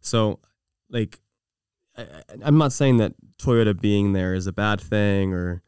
[0.00, 0.40] So,
[0.88, 1.20] like,
[1.96, 2.04] I,
[2.42, 5.62] I'm not saying that Toyota being there is a bad thing or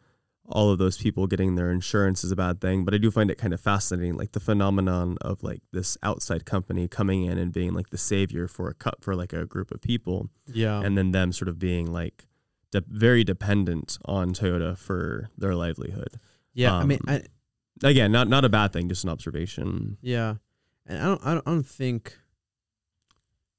[0.46, 3.30] all of those people getting their insurance is a bad thing, but I do find
[3.30, 7.52] it kind of fascinating, like the phenomenon of like this outside company coming in and
[7.52, 10.98] being like the savior for a cut for like a group of people, yeah and
[10.98, 12.26] then them sort of being like
[12.70, 16.18] de- very dependent on Toyota for their livelihood.
[16.54, 17.22] yeah i mean um, I,
[17.84, 19.96] Again, not not a bad thing, just an observation.
[20.02, 20.34] Yeah,
[20.86, 22.18] and I don't, I don't, I don't think.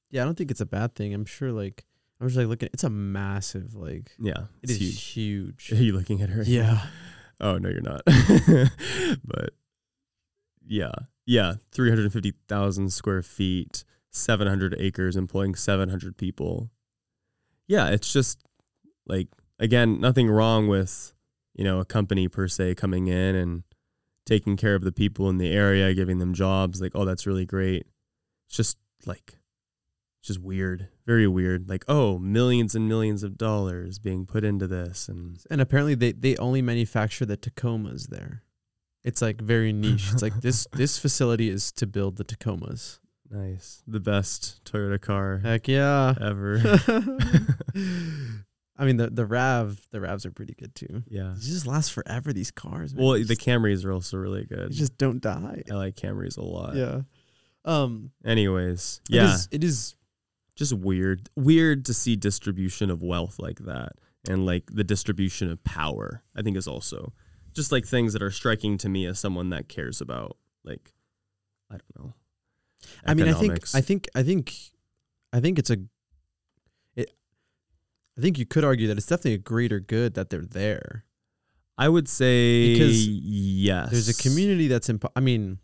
[0.10, 1.14] Yeah, I don't think it's a bad thing.
[1.14, 1.86] I'm sure, like,
[2.22, 2.70] I'm just like looking.
[2.74, 5.04] It's a massive, like, Yeah, it it's huge.
[5.68, 5.72] huge.
[5.74, 6.44] Are you looking at her?
[6.44, 6.86] Yeah,
[7.42, 8.02] Oh no, you're not.
[9.26, 9.50] but
[10.66, 10.92] yeah,
[11.26, 16.70] yeah, three hundred fifty thousand square feet, seven hundred acres, employing seven hundred people.
[17.68, 18.40] Yeah, it's just
[19.08, 19.28] like
[19.60, 21.14] again, nothing wrong with
[21.56, 23.64] you know a company per se coming in and
[24.26, 26.82] taking care of the people in the area, giving them jobs.
[26.82, 27.86] Like, oh, that's really great.
[28.48, 29.38] It's just like,
[30.20, 31.70] it's just weird, very weird.
[31.70, 36.12] Like, oh, millions and millions of dollars being put into this, and and apparently they
[36.12, 38.44] they only manufacture the Tacomas there.
[39.04, 40.12] It's like very niche.
[40.14, 43.00] It's like this this facility is to build the Tacomas.
[43.30, 43.82] Nice.
[43.88, 46.14] The best Toyota car Heck yeah.
[46.22, 46.60] ever.
[48.78, 51.04] I mean the the Rav the Ravs are pretty good too.
[51.08, 51.34] yeah.
[51.36, 52.34] These just last forever.
[52.34, 52.94] These cars.
[52.94, 53.04] Man.
[53.04, 54.72] Well, They the Camrys are also really they good.
[54.72, 55.64] just don't die.
[55.70, 56.76] I like Camrys a lot.
[56.76, 57.02] Yeah.
[57.66, 58.12] Um.
[58.26, 59.96] Anyways, it yeah, is- it is
[60.56, 61.30] just weird.
[61.36, 63.94] Weird to see distribution of wealth like that
[64.28, 66.24] and like the distribution of power.
[66.36, 67.14] I think is also
[67.54, 70.94] just like things that are striking to me as someone that cares about like
[71.72, 72.14] I don't know.
[73.06, 73.60] I mean, I think.
[73.74, 74.54] I think, I think,
[75.32, 75.78] I think it's a.
[78.18, 81.06] I think you could argue that it's definitely a greater good that they're there.
[81.78, 83.90] I would say Because yes.
[83.92, 85.58] There's a community that's imp- I mean,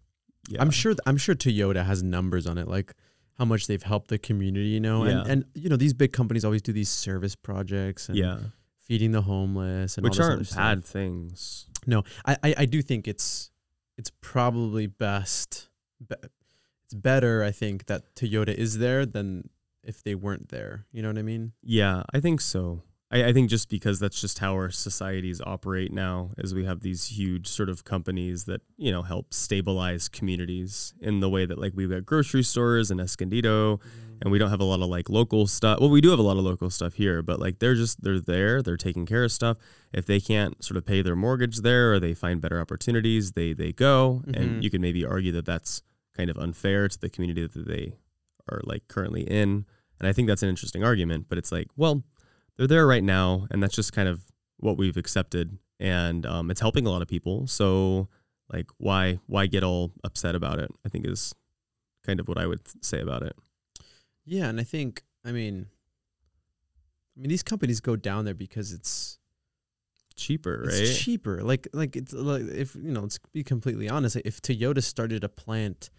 [0.50, 0.62] Yeah.
[0.62, 0.96] I'm sure.
[1.06, 2.96] I'm sure Toyota has numbers on it, like
[3.38, 4.70] how much they've helped the community.
[4.70, 5.22] You know, Yeah.
[5.22, 8.40] and and you know these big companies always do these service projects and Yeah.
[8.80, 10.58] feeding the homeless and all Which aren't stuff.
[10.58, 11.68] bad things.
[11.86, 13.52] No, I, I I do think it's
[13.98, 15.70] it's probably best.
[16.08, 16.16] Be,
[16.86, 19.50] it's better, I think, that Toyota is there than
[19.84, 20.86] if they weren't there.
[20.92, 21.54] You know what I mean?
[21.64, 22.84] Yeah, I think so.
[23.12, 26.82] I, I think just because that's just how our societies operate now, as we have
[26.82, 31.58] these huge sort of companies that you know help stabilize communities in the way that
[31.58, 33.80] like we've got grocery stores and Escondido,
[34.22, 35.80] and we don't have a lot of like local stuff.
[35.80, 38.20] Well, we do have a lot of local stuff here, but like they're just they're
[38.20, 39.58] there, they're taking care of stuff.
[39.92, 43.54] If they can't sort of pay their mortgage there, or they find better opportunities, they
[43.54, 44.36] they go, Mhm.
[44.40, 45.82] and you can maybe argue that that's
[46.16, 47.96] kind of unfair to the community that they
[48.52, 49.66] are like currently in.
[50.00, 52.04] And I think that's an interesting argument, but it's like, well,
[52.58, 54.22] they're there right now, and that's just kind of
[54.58, 57.48] what we've accepted, and um, it's helping a lot of people.
[57.48, 58.08] So,
[58.52, 60.70] like, why why get all upset about it?
[60.86, 61.34] I think is
[62.06, 63.36] kind of what I would say about it.
[64.26, 65.68] Yeah, and I think I mean,
[67.18, 69.20] I mean these companies go down there because it's
[70.20, 70.74] Cheaper, right?
[70.74, 71.42] it's cheaper.
[71.42, 74.18] Like like it's like if you know, let's be completely honest.
[74.26, 75.90] If Toyota started a plant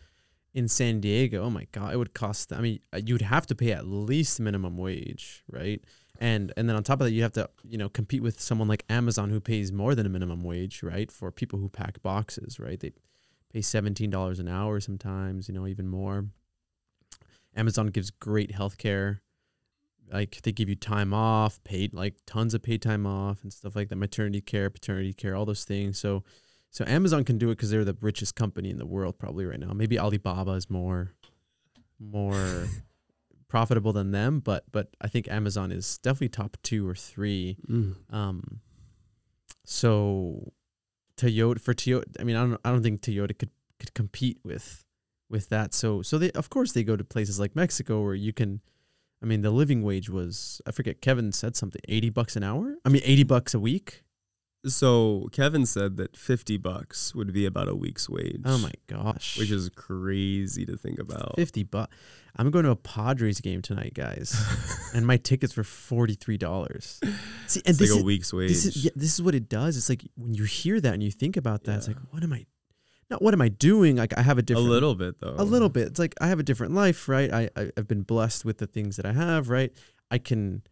[0.54, 2.52] in San Diego, oh my god, it would cost.
[2.52, 5.82] I mean, uh, you'd have to pay at least minimum wage, right?
[6.18, 8.68] And and then on top of that, you have to you know compete with someone
[8.68, 11.10] like Amazon who pays more than a minimum wage, right?
[11.10, 12.78] For people who pack boxes, right?
[12.80, 12.92] They
[13.52, 16.26] pay seventeen dollars an hour sometimes, you know, even more.
[17.54, 19.22] Amazon gives great health care.
[20.12, 23.76] like they give you time off, paid like tons of paid time off and stuff
[23.76, 25.98] like that, maternity care, paternity care, all those things.
[25.98, 26.24] So
[26.70, 29.58] so Amazon can do it because they're the richest company in the world probably right
[29.58, 29.72] now.
[29.72, 31.12] Maybe Alibaba is more
[31.98, 32.68] more
[33.48, 37.58] profitable than them, but but I think Amazon is definitely top two or three.
[37.68, 37.96] Mm.
[38.14, 38.60] Um,
[39.64, 40.52] so
[41.16, 44.84] Toyota for Toyota, I mean, I don't I don't think Toyota could could compete with
[45.28, 45.74] with that.
[45.74, 48.60] So so they of course they go to places like Mexico where you can.
[49.22, 51.02] I mean, the living wage was I forget.
[51.02, 52.76] Kevin said something eighty bucks an hour.
[52.84, 54.02] I mean, eighty bucks a week.
[54.66, 58.42] So Kevin said that fifty bucks would be about a week's wage.
[58.44, 61.36] Oh my gosh, Which is crazy to think about.
[61.36, 61.96] fifty bucks.
[62.36, 64.36] I'm going to a Padres game tonight, guys,
[64.94, 67.00] and my tickets were three dollars.
[67.46, 68.50] See, and It's this like is, a week's wage.
[68.50, 69.78] this is yeah, this is what it does.
[69.78, 72.32] It's like when you hear that and you think about that, it's like, what am
[72.34, 72.44] I?
[73.08, 73.96] Not what am I doing?
[73.96, 75.34] Like I have a different a little bit though.
[75.38, 75.86] a little bit.
[75.88, 77.32] It's like I have a different life, right?
[77.32, 79.72] I, I I've been blessed with the things that I have, right?
[80.10, 80.62] I can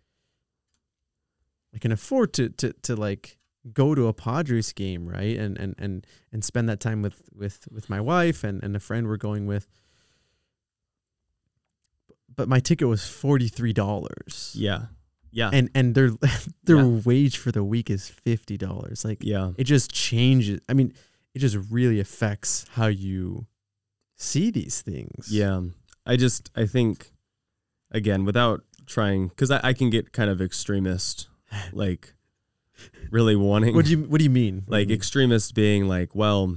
[1.74, 3.37] I can afford to to to like
[3.72, 5.36] go to a Padres game, right?
[5.36, 8.80] And and and and spend that time with with with my wife and and a
[8.80, 9.66] friend we're going with.
[12.34, 14.52] But my ticket was forty three dollars.
[14.56, 14.86] Yeah.
[15.30, 15.50] Yeah.
[15.52, 16.10] And and their
[16.64, 17.00] their Yeah.
[17.04, 19.04] wage for the week is fifty dollars.
[19.04, 19.52] Like yeah.
[19.58, 20.60] it just changes.
[20.68, 20.92] I mean,
[21.34, 23.46] it just really affects how you
[24.16, 25.28] see these things.
[25.30, 25.60] Yeah.
[26.06, 27.12] I just I think
[27.90, 31.28] again without trying because I, I can get kind of extremist
[31.72, 32.14] like
[33.10, 34.62] really wanting What do you What do you mean?
[34.66, 34.96] What do you like mean?
[34.96, 36.56] extremist being like well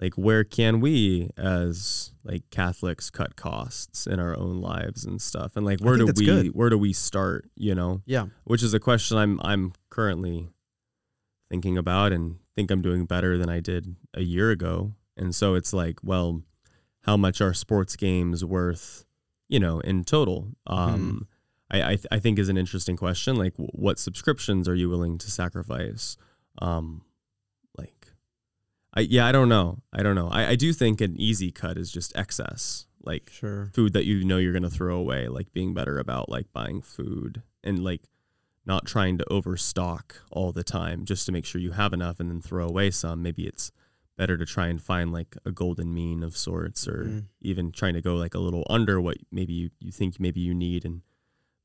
[0.00, 5.56] like where can we as like catholics cut costs in our own lives and stuff
[5.56, 6.46] and like where do we good.
[6.54, 10.48] where do we start you know yeah, which is a question i'm i'm currently
[11.50, 15.54] thinking about and think i'm doing better than i did a year ago and so
[15.54, 16.42] it's like well
[17.02, 19.04] how much are sports games worth
[19.48, 21.28] you know in total um
[21.72, 24.88] I, I, th- I think is an interesting question like w- what subscriptions are you
[24.90, 26.16] willing to sacrifice
[26.60, 27.02] um
[27.78, 28.08] like
[28.94, 31.78] i yeah i don't know i don't know i, I do think an easy cut
[31.78, 33.70] is just excess like sure.
[33.74, 36.82] food that you know you're going to throw away like being better about like buying
[36.82, 38.02] food and like
[38.64, 42.30] not trying to overstock all the time just to make sure you have enough and
[42.30, 43.72] then throw away some maybe it's
[44.16, 47.24] better to try and find like a golden mean of sorts or Mhm.
[47.40, 50.54] even trying to go like a little under what maybe you, you think maybe you
[50.54, 51.00] need and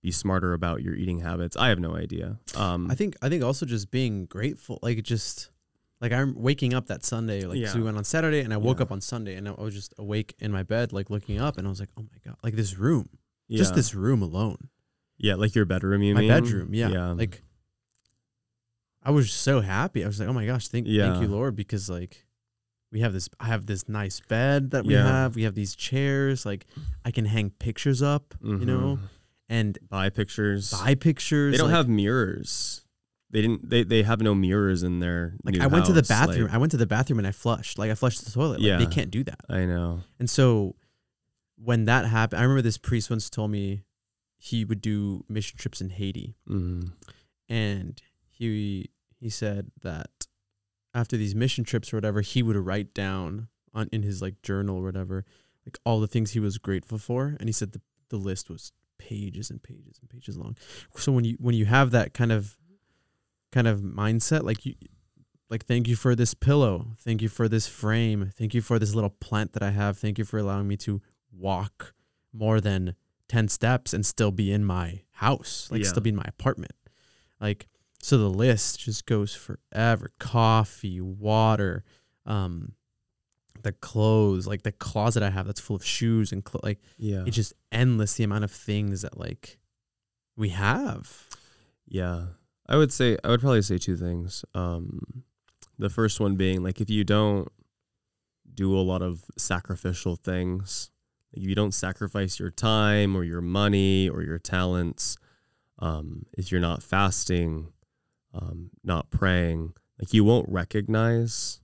[0.02, 3.44] be smarter about your eating habits i have no idea um I think I think
[3.44, 5.50] also just being grateful, like just
[6.00, 8.78] like I'm waking up that Sunday, like 'cause we went on Saturday, and I woke
[8.78, 8.84] Yeah.
[8.84, 11.66] up on Sunday, and I was just awake in my bed, like looking up, and
[11.66, 13.10] I was like, oh my god, like this room,
[13.48, 13.58] yeah.
[13.58, 14.70] just this room alone,
[15.18, 17.42] yeah like your bedroom you my mean bedroom, yeah, yeah like.
[19.04, 20.04] I was so happy.
[20.04, 22.26] I was like, "Oh my gosh, thank, thank you, Lord," because like,
[22.92, 23.30] we have this.
[23.40, 25.04] I have this nice bed that we Yeah.
[25.06, 25.36] have.
[25.36, 26.46] We have these chairs.
[26.46, 26.66] Like,
[27.06, 29.10] I can hang pictures up, you know, Mhm.
[29.50, 31.54] And buy pictures buy pictures.
[31.54, 32.84] They don't like- have mirrors.
[33.30, 33.70] They didn't.
[33.70, 35.36] They, they have no mirrors in their.
[35.44, 36.44] Like I went to the bathroom.
[36.46, 37.78] like- I went to the bathroom and I flushed.
[37.78, 38.60] Like I flushed the toilet.
[38.60, 38.78] Like, Yeah.
[38.78, 39.42] they can't do that.
[39.50, 40.02] I know.
[40.18, 40.76] And so
[41.62, 43.84] when that happened, I remember this priest once told me
[44.38, 46.94] he would do mission trips in Haiti, Mm.
[47.50, 50.28] and he he said that
[50.94, 54.78] after these mission trips or whatever, he would write down on in his like journal
[54.78, 55.26] or whatever,
[55.66, 58.72] like all the things he was grateful for, and he said the the list was
[59.08, 60.56] pages and pages and pages long.
[60.98, 62.58] So when you when you have that kind of
[63.52, 64.76] kind of mindset, like you
[65.50, 68.94] like thank you for this pillow, thank you for this frame, thank you for this
[68.94, 71.94] little plant that I have, thank you for allowing me to walk
[72.34, 72.96] more than
[73.30, 75.88] 10 steps and still be in my house, like Yeah.
[75.88, 76.74] still be in my apartment.
[77.40, 77.68] Like
[78.02, 80.12] so the list just goes forever.
[80.20, 81.84] Coffee, water,
[82.26, 82.74] um
[83.64, 87.24] the clothes, like the closet I have that's full of shoes and clo- like Yeah.
[87.26, 89.58] it's just endless the amount of things that like
[90.36, 91.26] we have.
[91.88, 92.28] Yeah.
[92.68, 94.44] I would say I would probably say two things.
[94.54, 95.24] Um,
[95.80, 97.48] the first one being like if you don't
[98.54, 100.90] do a lot of sacrificial things,
[101.34, 105.18] if you don't sacrifice your time or your money or your talents,
[105.80, 107.72] um, if you're not fasting,
[108.34, 111.60] um, not praying, like you won't recognize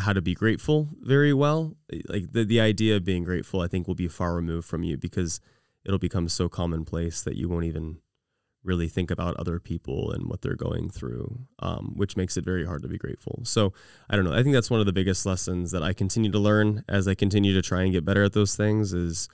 [0.00, 1.76] how to be grateful very well.
[2.08, 4.96] Like the the idea of being grateful, I think, will be far removed from you
[4.96, 5.40] because
[5.84, 7.98] it'll become so commonplace that you won't even
[8.62, 12.66] really think about other people and what they're going through, um, which makes it very
[12.66, 13.40] hard to be grateful.
[13.44, 13.72] So
[14.08, 14.34] I don't know.
[14.34, 17.14] I think that's one of the biggest lessons that I continue to learn as I
[17.14, 19.28] continue to try and get better at those things is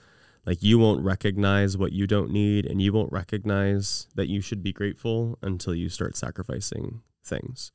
[0.45, 4.63] like you won't recognize what you don't need and you won't recognize that you should
[4.63, 7.73] be grateful until you start sacrificing things.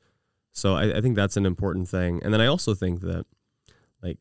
[0.52, 2.20] So I, I think that's an important thing.
[2.22, 3.24] And then I also think that
[4.02, 4.18] like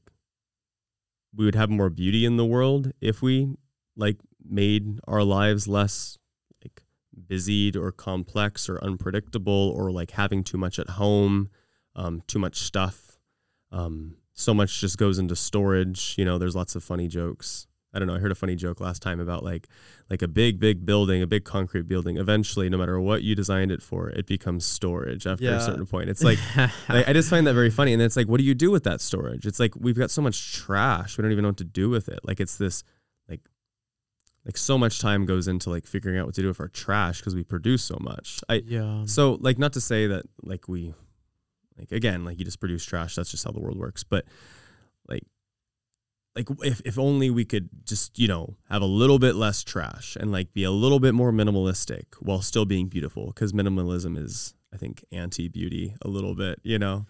[1.36, 3.56] we would have more beauty in the world if we
[3.96, 6.18] like made our lives less
[6.64, 6.84] like
[7.28, 11.50] busied or complex or unpredictable or like having too much at home,
[11.96, 13.20] um, too much stuff.
[13.72, 16.16] Um, so much just goes into storage.
[16.18, 17.68] You know, there's lots of funny jokes.
[17.94, 18.16] I don't know.
[18.16, 19.68] I heard a funny joke last time about like
[20.10, 22.18] like a big big building, a big concrete building.
[22.18, 25.58] Eventually, no matter what you designed it for, it becomes storage after Yeah.
[25.58, 26.10] a certain point.
[26.10, 27.92] It's like I, I just find that very funny.
[27.94, 29.46] And it's like, what do you do with that storage?
[29.46, 32.08] It's like we've got so much trash, we don't even know what to do with
[32.08, 32.20] it.
[32.24, 32.84] Like it's this
[33.28, 33.42] like
[34.46, 37.20] like so much time goes into like figuring out what to do with our trash
[37.20, 38.39] because we produce so much.
[38.48, 39.04] I yeah.
[39.06, 40.94] so like not to say that like we
[41.78, 43.16] like again like you just produce trash.
[43.16, 44.04] That's just how the world works.
[44.06, 44.24] But
[46.36, 50.16] like if if only we could just you know have a little bit less trash
[50.20, 54.54] and like be a little bit more minimalistic while still being beautiful because minimalism is
[54.74, 56.60] I think anti beauty a little bit.
[56.64, 57.06] You know.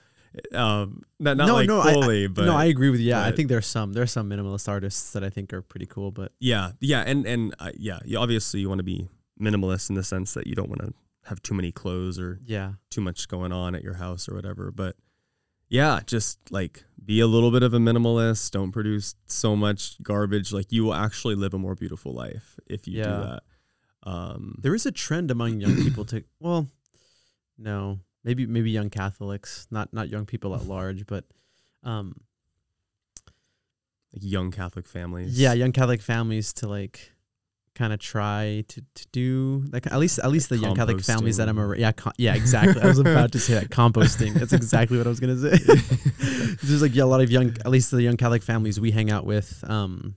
[0.53, 3.09] Um, not not No, like no, I- I- fully, but no, I agree with you.
[3.09, 6.09] Yeah, I think there's some there's some minimalist artists that I think are pretty cool,
[6.11, 9.09] but Yeah, yeah, and and uh, yeah, you, obviously you want to be
[9.41, 10.93] minimalist in the sense that you don't want to
[11.25, 14.71] have too many clothes or yeah, too much going on at your house or whatever.
[14.71, 14.95] But
[15.71, 18.51] yeah, just like be a little bit of a minimalist.
[18.51, 20.51] Don't produce so much garbage.
[20.51, 23.43] Like you will actually live a more beautiful life if you do that.
[24.03, 26.67] Um, there is a trend among young people to well,
[27.57, 31.23] no, maybe maybe young Catholics, not not young people at large, but
[31.83, 32.19] um,
[34.11, 35.39] like young Catholic families.
[35.39, 37.13] yeah, young Catholic families to like
[37.75, 41.37] kind of try to, to do like at least at least the young Catholic families
[41.37, 41.79] that I'm around.
[41.79, 42.81] Yeah, com- yeah, exactly.
[42.81, 44.33] I was about to say that composting.
[44.33, 45.57] That's exactly what I was gonna say.
[46.63, 49.09] There's like yeah, a lot of young, at least the young Catholic families we hang
[49.09, 50.15] out with, um,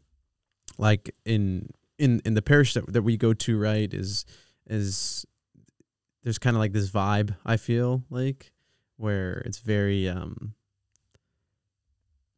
[0.79, 3.93] like in in in the parish that that we go to, right?
[3.93, 4.25] Is
[4.67, 5.25] is
[6.23, 8.53] there's kind of like this vibe I feel like
[8.97, 10.55] where it's very um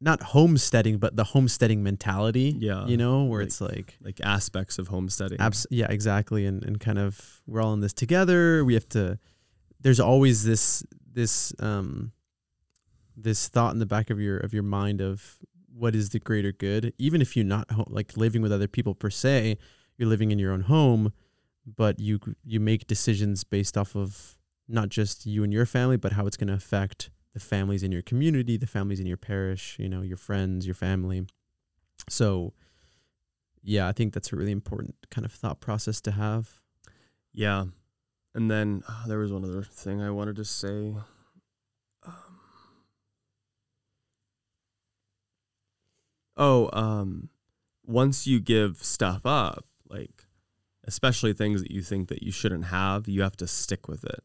[0.01, 2.55] not homesteading, but the homesteading mentality.
[2.59, 5.41] Yeah, you know, where like- it's like like aspects of homesteading.
[5.41, 6.45] Abs- yeah, exactly.
[6.47, 8.65] And and kind of we're all in this together.
[8.65, 9.19] We have to.
[9.81, 12.13] There's always this this um
[13.17, 15.39] this thought in the back of your of your mind of
[15.73, 19.11] what is the greater good, even if you're not like living with other people per
[19.11, 19.59] se.
[19.99, 21.13] You're living in your own home,
[21.67, 24.37] but you you make decisions based off of
[24.69, 27.93] not just you and your family, but how it's going to affect the families in
[27.93, 31.27] your community, the families in your parish, you know, your friends, your family.
[32.09, 32.55] So,
[33.63, 36.63] yeah, I think that's a really important kind of thought process to have.
[37.35, 37.67] Yeah.
[38.35, 40.95] And then uh, there was one other thing I wanted to say.
[42.07, 42.15] Um,
[46.39, 47.29] oh, um,
[47.85, 50.25] once you give stuff up, like
[50.85, 54.25] especially things that you think that you shouldn't have, you have to stick with it.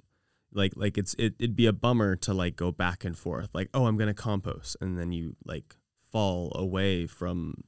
[0.54, 3.50] Like like it's it, it'd be a bummer to like go back and forth.
[3.54, 5.76] Like, oh, I'm gonna compost, and then you like
[6.12, 7.64] fall away from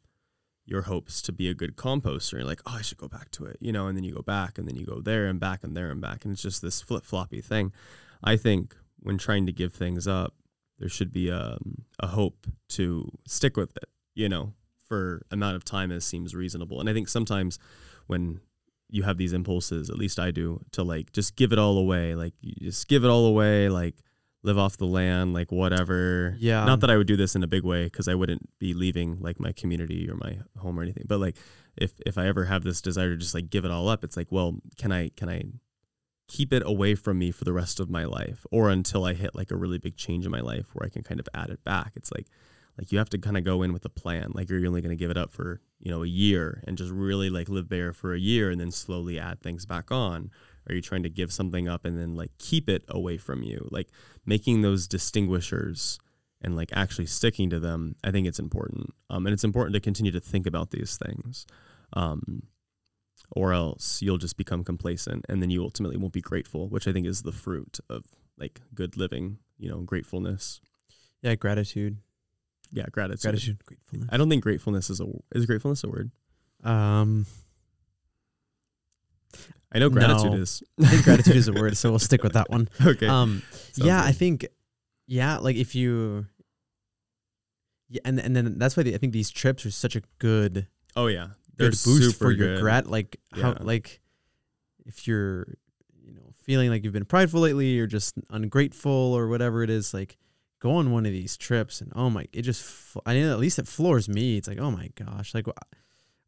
[0.65, 2.33] your hopes to be a good composter.
[2.33, 4.21] You're like, oh, I should go back to it, you know, and then you go
[4.21, 6.23] back and then you go there and back and there and back.
[6.23, 7.73] And it's just this flip floppy thing.
[8.23, 10.35] I think when trying to give things up,
[10.79, 11.57] there should be a,
[11.99, 16.79] a hope to stick with it, you know, for amount of time as seems reasonable.
[16.79, 17.59] And I think sometimes
[18.07, 18.39] when
[18.93, 22.13] you have these impulses, at least I do, to like just give it all away,
[22.13, 23.95] like you just give it all away, like
[24.43, 26.35] live off the land, like whatever.
[26.37, 26.63] Yeah.
[26.63, 29.17] Not that I would do this in a big way because I wouldn't be leaving
[29.19, 31.05] like my community or my home or anything.
[31.07, 31.37] But like
[31.75, 34.15] if if I ever have this desire to just like give it all up, it's
[34.15, 35.41] like, well, can I can I
[36.27, 39.33] keep it away from me for the rest of my life or until I hit
[39.33, 41.63] like a really big change in my life where I can kind of add it
[41.63, 41.93] back.
[41.95, 42.27] It's like
[42.77, 44.31] like you have to kind of go in with a plan.
[44.33, 46.91] Like you're only going to give it up for, you know, a year and just
[46.91, 50.31] really like live bare for a year and then slowly add things back on.
[50.67, 53.67] Are you trying to give something up and then like keep it away from you?
[53.69, 53.89] Like
[54.25, 55.99] making those distinguishers
[56.41, 58.93] and like actually sticking to them, I think it's important.
[59.09, 61.45] Um, and it's important to continue to think about these things.
[61.93, 62.43] Um,
[63.35, 66.91] or else you'll just become complacent and then you ultimately won't be grateful, which I
[66.91, 68.05] think is the fruit of
[68.37, 70.59] like good living, you know, gratefulness.
[71.21, 71.97] Yeah, gratitude.
[72.73, 73.21] Yeah, gratitude.
[73.21, 74.09] Gratitude, gratefulness.
[74.11, 75.05] I don't think gratefulness is a
[75.35, 76.09] is gratefulness a word.
[76.63, 77.27] Um,
[79.71, 80.37] I know gratitude No.
[80.39, 80.63] is.
[80.81, 82.69] I think gratitude is a word, so we'll stick with that one.
[82.85, 83.07] okay.
[83.07, 84.47] Um, Sounds yeah, I think,
[85.07, 86.25] yeah, like if you,
[87.89, 90.67] yeah, and and then that's why the, I think these trips are such a good
[90.95, 92.61] oh yeah, they're good boost for your good.
[92.61, 92.87] grat.
[92.87, 94.01] Like how like
[94.85, 95.47] if you're,
[96.03, 99.93] you know, feeling like you've been prideful lately or just ungrateful or whatever it is,
[99.93, 100.17] like
[100.63, 102.63] go on one of these trips and oh my, it just,
[103.05, 104.37] I mean at least it floors me.
[104.37, 105.59] It's like oh my gosh, like wh-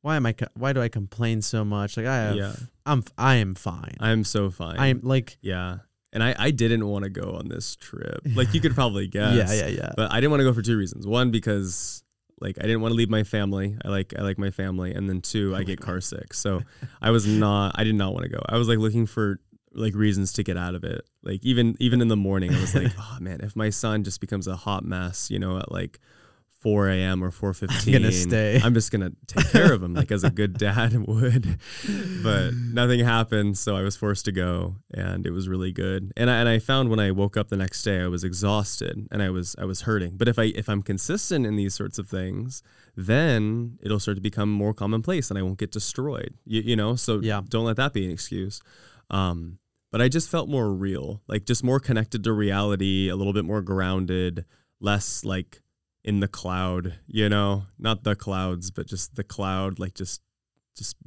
[0.01, 1.95] why am I why do I complain so much?
[1.97, 2.53] Like I have, Yeah.
[2.85, 3.95] I'm I am fine.
[3.99, 4.77] I'm so fine.
[4.77, 5.77] I am like yeah,
[6.13, 8.19] and I I didn't want to go on this trip.
[8.35, 9.35] Like you could probably guess.
[9.35, 11.07] yeah yeah yeah But I didn't want to go for two reasons.
[11.07, 12.03] One because
[12.41, 13.77] like I didn't want to leave my family.
[13.83, 16.33] I like I like my family, and then two, I get car sick.
[16.33, 16.61] So
[17.01, 17.79] I was not.
[17.79, 18.41] I did not want to go.
[18.47, 19.39] I was like looking for
[19.75, 21.05] like reasons to get out of it.
[21.23, 24.21] Like even even in the morning, I was like, oh man, if my son just
[24.21, 25.99] becomes a hot mess, you know, at like
[26.61, 27.23] 4 a.m.
[27.23, 27.85] or 4:15.
[27.85, 28.59] I'm gonna stay.
[28.63, 31.59] I'm just gonna take care of him like as a good dad would.
[32.23, 36.11] But nothing happened, so I was forced to go, and it was really good.
[36.17, 39.07] And I and I found when I woke up the next day, I was exhausted
[39.11, 40.17] and I was I was hurting.
[40.17, 42.63] But if I if I'm consistent in these sorts of things,
[42.95, 46.33] then it'll start to become more commonplace, and I won't get destroyed.
[46.45, 47.41] You, you know, so Yeah.
[47.47, 48.59] don't let that be an excuse.
[49.11, 49.59] Um,
[49.95, 53.45] but I just felt more real, like just more connected to reality, a little bit
[53.45, 54.43] more grounded,
[54.81, 55.61] less like
[56.03, 60.21] in the cloud, you know, not the clouds, but just the cloud, like just
[60.75, 60.97] just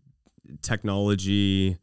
[0.63, 1.77] technology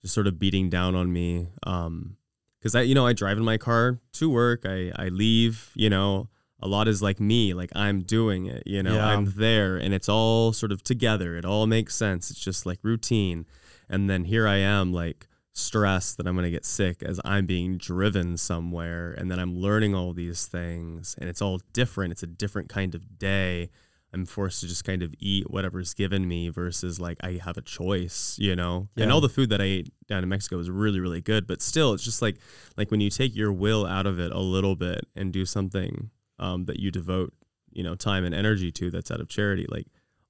[0.00, 1.48] just sort of beating down on me.
[1.64, 2.18] Um,
[2.60, 4.64] because I, you know, I drive in my car to work.
[4.64, 5.72] I I leave.
[5.74, 6.28] You know,
[6.60, 7.52] a lot is like me.
[7.52, 8.62] Like I'm doing it.
[8.64, 9.08] You know, Yeah.
[9.08, 11.36] I'm there, and it's all sort of together.
[11.36, 12.30] It all makes sense.
[12.30, 13.44] It's just like routine.
[13.88, 17.46] And then here I am, like stressed that I'm going to get sick as I'm
[17.46, 19.12] being driven somewhere.
[19.12, 22.12] And then I'm learning all these things, and it's all different.
[22.12, 23.70] It's a different kind of day.
[24.12, 27.62] I'm forced to just kind of eat whatever's given me versus like I have a
[27.62, 28.88] choice, you know.
[28.96, 31.46] And all the food that I ate down in Mexico was really, really good.
[31.48, 32.36] But still, it's just like
[32.76, 36.10] like when you take your will out of it a little bit and do something
[36.38, 37.32] um, that you devote,
[37.72, 39.86] you know, time and energy to that's out of charity, like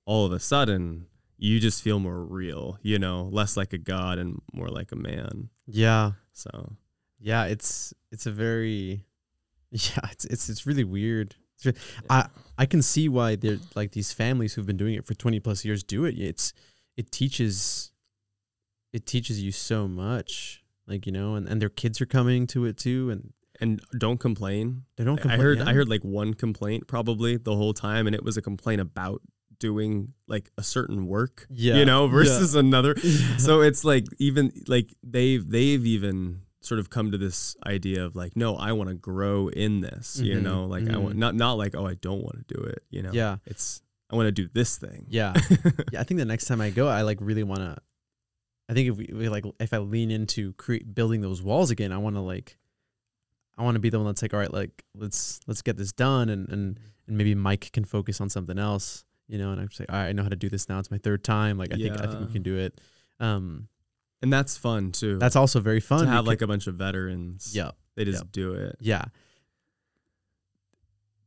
[0.06, 1.06] all of a sudden
[1.36, 4.96] you just feel more real, you know, less like a god and more like a
[4.96, 5.48] man.
[5.66, 6.12] Yeah.
[6.32, 6.76] So
[7.20, 9.04] Yeah, it's it's a very
[9.70, 11.34] yeah, it's it's it's really weird.
[11.56, 12.28] It's re- I
[12.58, 15.64] I can see why they're like these families who've been doing it for 20 plus
[15.64, 16.18] years do it.
[16.18, 16.52] It's
[16.96, 17.90] it teaches
[18.92, 20.62] it teaches you so much.
[20.86, 24.18] Like, you know, and, and their kids are coming to it too and and don't
[24.18, 24.82] complain.
[24.96, 25.40] they don't I complain.
[25.40, 25.68] heard yeah.
[25.68, 29.22] I heard like one complaint probably the whole time, and it was a complaint about
[29.68, 31.46] doing like a certain work.
[31.50, 31.76] Yeah.
[31.78, 32.12] You know, Yeah.
[32.12, 32.94] versus another.
[33.38, 38.14] So it's like even like they've they've even sort of come to this idea of
[38.16, 40.18] like, no, I want to grow in this.
[40.20, 41.18] You Mhm, know, like I want mhm.
[41.24, 42.80] not not like oh I don't want to do it.
[42.90, 43.12] You know.
[43.12, 43.36] Yeah.
[43.46, 45.06] It's I want to do this thing.
[45.08, 45.32] Yeah.
[45.92, 47.76] yeah, I think the next time I go, I like really want to
[48.68, 51.92] I think if we, we like if I lean into create building those walls again,
[51.92, 52.56] I want to like
[53.56, 55.92] I want to be the one that's like, all right, like let's let's get this
[55.92, 59.50] done, and and and maybe Mike can focus on something else, you know.
[59.52, 60.78] And I'm just like, all right, I know how to do this now.
[60.78, 61.58] It's my third time.
[61.58, 62.80] Like I think I think we can do it.
[63.20, 63.68] Um,
[64.22, 65.18] And that's fun too.
[65.18, 67.52] that's also very fun to have like a bunch of veterans.
[67.54, 68.28] yeah They just yeah.
[68.32, 68.76] do it.
[68.80, 69.04] yeah.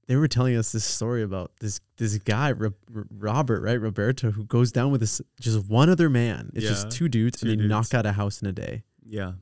[0.08, 4.32] They were telling us this story about this this guy Ro- Ro- Robert right Roberto
[4.32, 6.50] who goes down with this just one other man.
[6.54, 7.70] It's just two dudes two and they dudes.
[7.70, 8.84] knock out a house in a day.
[9.06, 9.34] Yeah.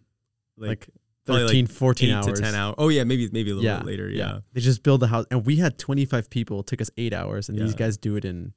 [0.57, 0.89] Like, like,
[1.25, 2.25] 13, 14 eight hours.
[2.25, 2.75] to ten hours.
[2.77, 4.09] Oh yeah, maybe maybe a little yeah, bit later.
[4.09, 4.39] Yeah.
[4.53, 5.25] They just build the house.
[5.31, 6.59] And we had 25 people.
[6.59, 7.49] It took us eight hours.
[7.49, 8.53] And these guys do it in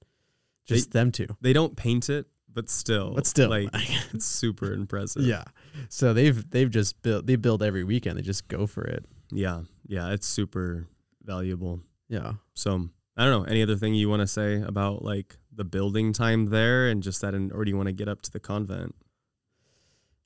[0.66, 1.26] just them two.
[1.40, 3.14] They don't paint it, but still.
[3.14, 3.48] But still.
[3.48, 3.70] like
[4.12, 5.22] it's super impressive.
[5.22, 5.44] yeah.
[5.88, 8.18] So they've they've just built they build every weekend.
[8.18, 9.06] They just go for it.
[9.30, 9.62] Yeah.
[9.86, 10.12] Yeah.
[10.12, 10.86] It's super
[11.22, 11.80] valuable.
[12.08, 12.34] Yeah.
[12.54, 13.48] So I don't know.
[13.50, 17.20] Any other thing you want to say about like the building time there and just
[17.22, 18.94] that, in, or do you want to get up to the convent?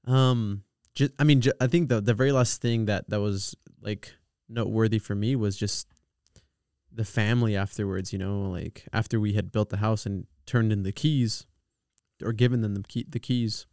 [0.07, 0.65] Um
[0.95, 4.15] just I mean ju- I think the the very last thing that that was like
[4.49, 5.89] noteworthy for me was just
[6.95, 10.83] the family afterwards, you know, like after we had built the house and turned in
[10.83, 11.47] the keys
[12.23, 13.67] or given them the key the keys.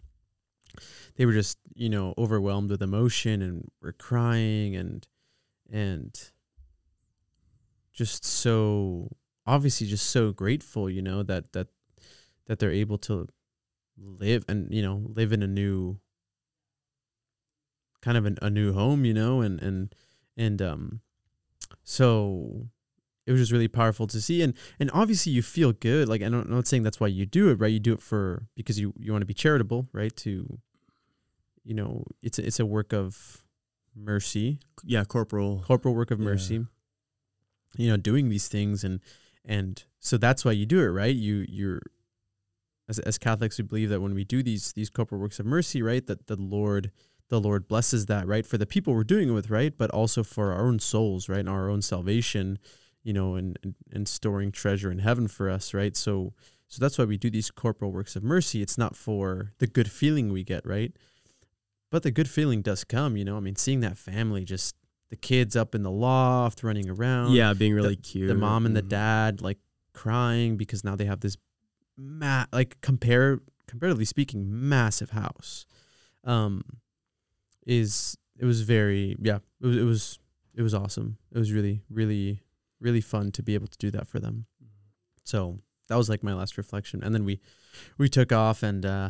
[1.15, 5.07] They were just, you know, overwhelmed with emotion and were crying and
[5.69, 6.31] and
[7.91, 9.09] just so
[9.45, 11.67] obviously just so grateful, you know, that that
[12.45, 13.27] that they're able to
[13.97, 15.99] live and you know live in a new
[18.01, 19.93] kind of an, a new home you know and and
[20.37, 21.01] and um
[21.83, 22.67] so
[23.25, 24.41] it was just really powerful to see.
[24.41, 26.09] And and obviously you feel good.
[26.09, 27.71] Like i'm not saying that's why you do it right?
[27.71, 30.15] You do it for because you you want to be charitable right?
[30.17, 30.59] To
[31.63, 33.43] you know it's a, it's a work of
[33.95, 34.59] mercy.
[34.83, 35.59] Yeah, corporal.
[35.65, 36.25] corporal work of Yeah.
[36.25, 36.65] mercy.
[37.77, 38.99] You know doing these things and
[39.45, 41.15] and so that's why you do it right?
[41.15, 41.81] You you're
[42.87, 45.83] as, as catholics we believe that when we do these these corporal works of mercy
[45.83, 46.91] right that the lord
[47.29, 50.23] the lord blesses that right for the people we're doing it with right but also
[50.23, 52.57] for our own souls right and our own salvation
[53.03, 56.33] you know and, and and storing treasure in heaven for us right so
[56.67, 59.89] so that's why we do these corporal works of mercy it's not for the good
[59.91, 60.93] feeling we get right
[61.91, 64.75] but the good feeling does come you know i mean seeing that family just
[65.09, 68.27] the kids up in the loft running around Yeah, being really cute.
[68.27, 68.89] the mom and the Mhm.
[68.89, 69.57] dad like
[69.93, 71.35] crying because now they have this
[71.97, 75.65] ma- like compare comparatively speaking massive house
[76.23, 76.63] um
[77.69, 80.19] is it was very yeah it was it was
[80.55, 82.41] it was awesome it was really really
[82.79, 84.45] really fun to be able to do that for them
[85.29, 85.59] So
[85.89, 87.03] that was like my last reflection.
[87.03, 87.39] And then we
[87.97, 89.09] we took off and uh,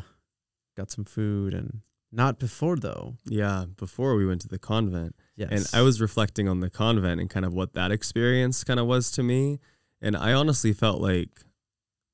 [0.76, 1.82] got some food and
[2.12, 3.16] not before though.
[3.26, 5.16] Yeah, before we went to the convent.
[5.36, 5.50] Yes.
[5.52, 8.86] And I was reflecting on the convent and kind of what that experience kind of
[8.88, 9.60] was to me.
[10.02, 11.46] And I honestly felt like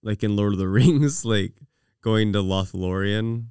[0.04, 1.54] like in Lord of the Rings, like
[2.06, 3.46] going to Lothlorien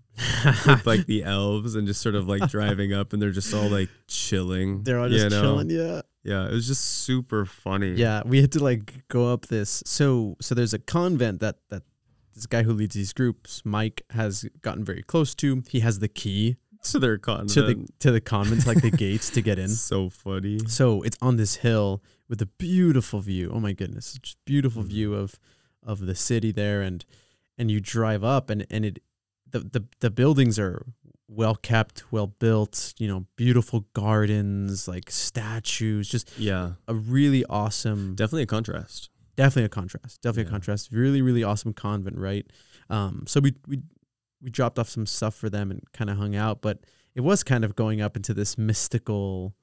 [0.67, 3.69] with like the elves and just sort of like driving up and they're just all
[3.69, 4.83] like chilling.
[4.85, 5.43] they're all you just know?
[5.43, 5.71] chilling.
[5.71, 6.03] Yeah.
[6.23, 7.93] Yeah, it was just super funny.
[7.97, 9.83] Yeah, we had to like go up this.
[9.85, 11.83] So so there's a convent that that
[12.35, 15.63] this guy who leads these groups, Mike, has gotten very close to.
[15.69, 17.51] He has the key To their convent.
[17.51, 19.69] to the to the convent, like the gates to get in.
[19.69, 20.59] So funny.
[20.67, 23.51] So it's on this hill with a beautiful view.
[23.53, 24.87] Oh my goodness, just beautiful Mhm.
[24.95, 25.39] view of
[25.83, 27.05] of the city there, and
[27.59, 28.99] and you drive up, and and it
[29.51, 30.85] the the the buildings are
[31.29, 32.95] well kept, well built.
[32.99, 36.73] You know, beautiful gardens, like statues, just Yeah.
[36.89, 38.15] a really awesome.
[38.15, 39.11] Definitely a contrast.
[39.37, 40.23] definitely a contrast.
[40.23, 40.49] Definitely Yeah.
[40.49, 40.93] a contrast.
[40.93, 42.47] Really, really awesome convent, right?
[42.91, 43.81] Um, so we we
[44.43, 46.81] we dropped off some stuff for them and kind of hung out, but
[47.15, 49.57] it was kind of going up into this mystical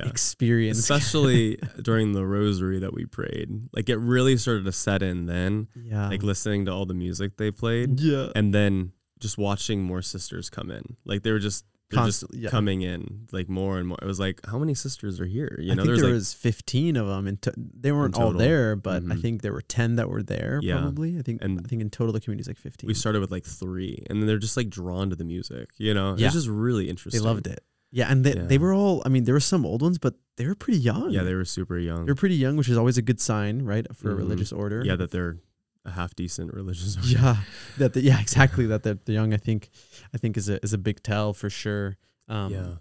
[0.00, 0.08] Yeah.
[0.08, 0.78] experience.
[0.78, 3.48] Especially during the rosary that we prayed.
[3.74, 5.68] Like it really started to set in then.
[5.74, 8.00] yeah, Like listening to all the music they played.
[8.00, 10.96] yeah, and then just watching more sisters come in.
[11.04, 12.48] Like they were just they're just Constantly, yeah.
[12.48, 13.98] coming in like more and more.
[14.00, 15.58] It was like how many sisters are here?
[15.60, 18.16] You I know, think there's there like was 15 of them, and to- they weren't
[18.16, 19.20] all there, but I Mhm.
[19.20, 20.58] think there were 10 that were there.
[20.62, 20.78] Yeah.
[20.80, 21.42] Probably, I think.
[21.42, 22.88] And I think in total the community is like 15.
[22.88, 25.68] we started with like three, and then they're just like drawn to the music.
[25.76, 26.28] You know, Yeah.
[26.28, 27.20] it's just really interesting.
[27.20, 27.62] they loved it.
[27.92, 28.46] Yeah, and they, Yeah.
[28.46, 29.02] they were all.
[29.04, 31.10] I mean, there were some old ones, but they were pretty young.
[31.10, 32.06] Yeah, they were super young.
[32.06, 34.18] they were pretty young, which is always a good sign, right, for a Mhm.
[34.18, 34.82] religious order.
[34.84, 35.36] yeah, that they're
[35.84, 36.96] a half decent religious.
[36.96, 37.08] order.
[37.08, 37.36] yeah,
[37.78, 38.66] that the, yeah, exactly.
[38.66, 39.34] that they're, they're young.
[39.34, 39.68] I think,
[40.14, 41.98] I think is a is a big tell for sure.
[42.28, 42.74] Um, yeah.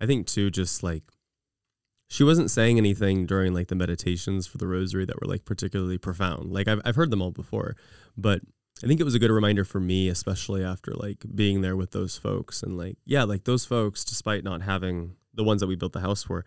[0.00, 1.04] I think too, just like
[2.08, 5.96] she wasn't saying anything during like the meditations for the rosary that were like particularly
[5.96, 6.52] profound.
[6.52, 7.74] Like I've I've heard them all before,
[8.18, 8.42] but
[8.82, 11.92] I think it was a good reminder for me, especially after like being there with
[11.92, 15.76] those folks and like yeah, like those folks, despite not having the ones that we
[15.76, 16.44] built the house for,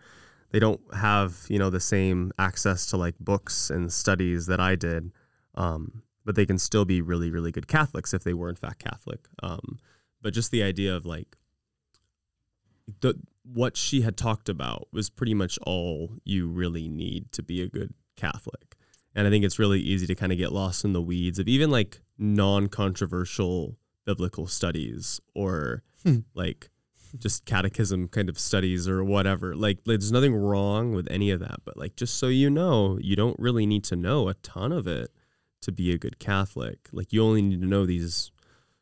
[0.50, 4.74] they don't have you know the same access to like books and studies that I
[4.74, 5.12] did.
[5.54, 8.84] Um, but they can still be really really good Catholics if they were in fact
[8.84, 9.28] Catholic.
[9.42, 9.78] Um,
[10.20, 11.36] but just the idea of like
[13.00, 13.14] the
[13.44, 17.68] what she had talked about was pretty much all you really need to be a
[17.68, 18.65] good Catholic.
[19.16, 21.48] And I think it's really easy to kind of get lost in the weeds of
[21.48, 26.18] even like non-controversial biblical studies or Hmm.
[26.34, 26.70] like
[27.18, 29.56] just catechism kind of studies or whatever.
[29.56, 33.16] Like there's nothing wrong with any of that, but like just so you know, you
[33.16, 35.10] don't really need to know a ton of it
[35.62, 36.88] to be a good Catholic.
[36.92, 38.30] Like you only need to know these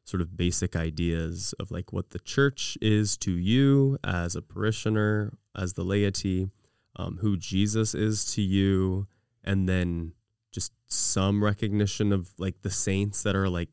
[0.04, 5.32] sort of basic ideas of like what the church is to you as a parishioner,
[5.56, 6.50] as the laity,
[6.96, 9.06] um, who Jesus is to you,
[9.42, 10.12] and then
[10.54, 13.68] just some recognition of like the saints that are like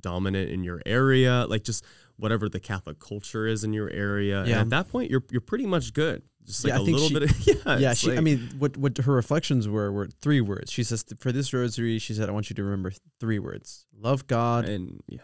[0.00, 1.84] dominant in your area, like just
[2.16, 4.40] whatever the Catholic culture is in your area.
[4.40, 4.60] And Yeah.
[4.62, 6.22] at that point, you're you're pretty much good.
[6.44, 7.78] Just like Yeah, a little she- bit of yeah.
[7.78, 7.94] yeah.
[7.94, 10.72] She, I mean, what what her reflections were were three words.
[10.72, 14.26] She says for this rosary, she said, "I want you to remember three words: love
[14.26, 15.20] God, and yeah,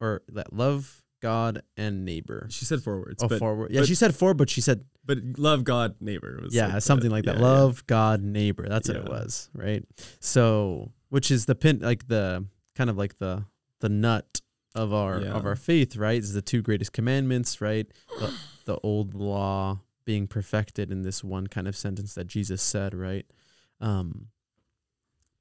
[0.00, 3.74] or that love God and neighbor." she said four words, Oh, but four words.
[3.74, 6.38] Yeah, but- she said four, but she said but love God, neighbor.
[6.42, 7.36] Was yeah, like something like that.
[7.36, 7.46] yeah, yeah.
[7.46, 8.66] Love God, neighbor.
[8.68, 9.84] That's what it was, right?
[10.20, 13.44] So, which is the pin, like the kind of like the
[13.80, 14.40] the nut
[14.74, 16.18] of our of our faith, right?
[16.18, 17.86] Is the two greatest commandments, right?
[18.18, 18.34] The,
[18.66, 23.26] the old law being perfected in this one kind of sentence that Jesus said, right?
[23.80, 24.28] Um,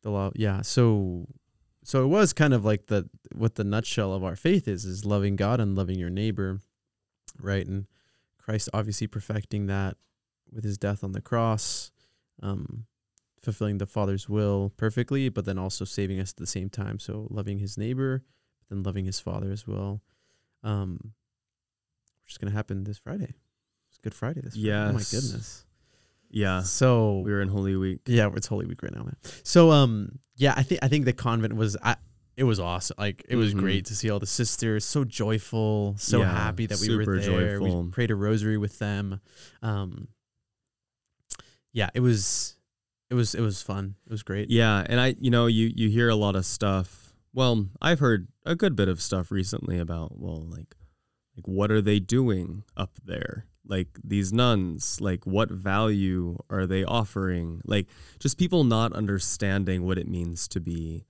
[0.01, 0.61] the law, yeah.
[0.61, 1.27] So,
[1.83, 5.05] so it was kind of like the what the nutshell of our faith is is
[5.05, 6.59] loving God and loving your neighbor,
[7.41, 7.65] right?
[7.65, 7.87] And
[8.37, 9.97] Christ obviously perfecting that
[10.51, 11.91] with his death on the cross,
[12.41, 12.85] um,
[13.41, 16.99] fulfilling the Father's will perfectly, but then also saving us at the same time.
[16.99, 18.23] So loving his neighbor,
[18.59, 20.01] but then loving his Father as well.
[20.63, 21.13] Um,
[22.23, 23.33] which is gonna happen this Friday.
[23.89, 24.67] It's Good Friday this Friday.
[24.89, 25.65] Oh my goodness.
[26.31, 28.01] Yeah, So we were in Holy Week.
[28.05, 29.15] yeah, it's Holy Week right now, man.
[29.43, 31.95] So um, yeah, I think I think the convent was I.
[32.37, 32.95] It was awesome.
[32.97, 33.59] Like it was Mhm.
[33.59, 37.57] great to see all the sisters, so joyful, so Yeah, happy that we were there.
[37.59, 37.83] joyful.
[37.83, 39.19] We prayed a rosary with them.
[39.61, 40.07] Um,
[41.73, 42.55] yeah, it was,
[43.09, 43.95] it was, it was fun.
[44.05, 44.49] It was great.
[44.49, 47.13] Yeah, and I, you know, you you hear a lot of stuff.
[47.33, 50.75] Well, I've heard a good bit of stuff recently about well, like,
[51.35, 53.45] like what are they doing up there?
[53.69, 57.61] Like these nuns, like what value are they offering?
[57.65, 57.87] Like
[58.19, 61.05] just people not understanding what it means to be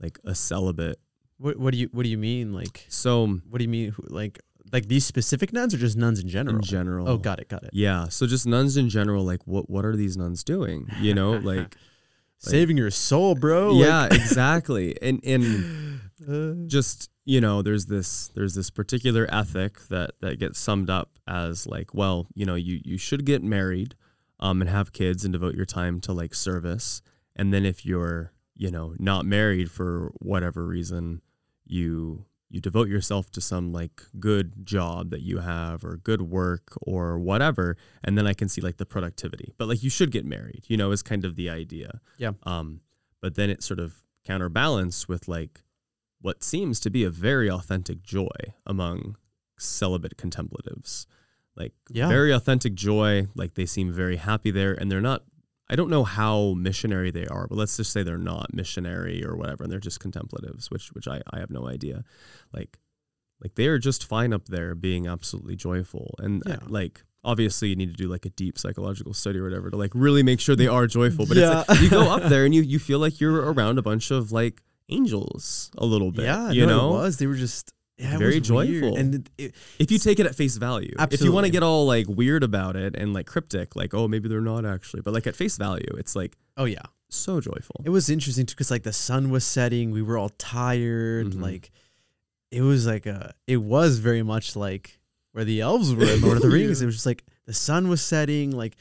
[0.00, 0.98] like a celibate.
[1.36, 2.52] What What do you What do you mean?
[2.52, 3.94] Like, So what do you mean?
[4.08, 4.38] Like,
[4.72, 6.56] like these specific nuns or just nuns in general?
[6.56, 7.70] in general, Oh, got it, got it.
[7.72, 10.88] Yeah, so just nuns in general, like what what are these nuns doing?
[11.00, 11.76] You know, like
[12.38, 13.72] saving your soul, bro.
[13.72, 14.96] yeah, exactly.
[15.02, 16.00] And and
[16.68, 21.66] just you know there's this there's this particular ethic that that gets summed up as
[21.66, 23.94] like well you know you you should get married
[24.40, 27.02] um and have kids and devote your time to like service
[27.36, 31.20] and then if you're you know not married for whatever reason
[31.66, 36.72] you you devote yourself to some like good job that you have or good work
[36.82, 40.24] or whatever and then i can see like the productivity but like you should get
[40.24, 42.32] married you know is kind of the idea Yeah.
[42.44, 42.80] um
[43.20, 45.62] but then it sort of counterbalanced with like
[46.20, 48.36] what seems to be a very authentic joy
[48.66, 49.16] among
[49.58, 51.06] celibate contemplatives
[51.56, 52.08] like Yeah.
[52.08, 55.22] very authentic joy like they seem very happy there and they're not
[55.70, 59.36] i don't know how missionary they are but let's just say they're not missionary or
[59.36, 62.04] whatever and they're just contemplatives which which i, I have no idea
[62.52, 62.78] like
[63.42, 66.58] like they are just fine up there being absolutely joyful and uh, Yeah.
[66.68, 69.92] like obviously you need to do like a deep psychological study or whatever to like
[69.94, 71.60] really make sure they are joyful but Yeah.
[71.60, 74.10] it's like you go up there and you you feel like you're around a bunch
[74.10, 77.16] of like angels a little bit yeah, you no, know it was.
[77.18, 78.82] They were just yeah, Very was weird.
[78.82, 78.96] joyful.
[78.96, 81.84] and it, if you take it at face value if you want to get all
[81.86, 85.26] like weird about it and like cryptic like oh maybe they're not actually but like
[85.26, 88.82] at face value it's like oh yeah, so joyful it was interesting too because like
[88.84, 91.28] the sun was setting, we were all tired.
[91.32, 91.40] Mhm.
[91.42, 91.70] Like
[92.50, 94.98] it was like a, it was very much like
[95.32, 96.80] where the elves were in Lord of the Rings.
[96.82, 98.76] It was just like the sun was setting, like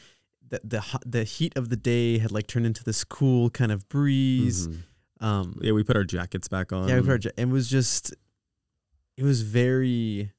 [0.49, 3.88] the the the heat of the day had like turned into this cool kind of
[3.89, 4.68] breeze.
[4.68, 4.78] Mhm.
[5.20, 7.26] Um, yeah we put our jackets back on Yeah, we've heard.
[7.38, 8.13] It was just,
[9.18, 10.32] it was very,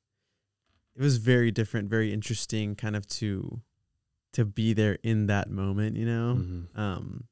[0.96, 3.60] it was very different, very interesting, kind of to,
[4.34, 6.36] to be there in that moment, you know.
[6.40, 6.78] Mhm.
[6.78, 7.24] Um,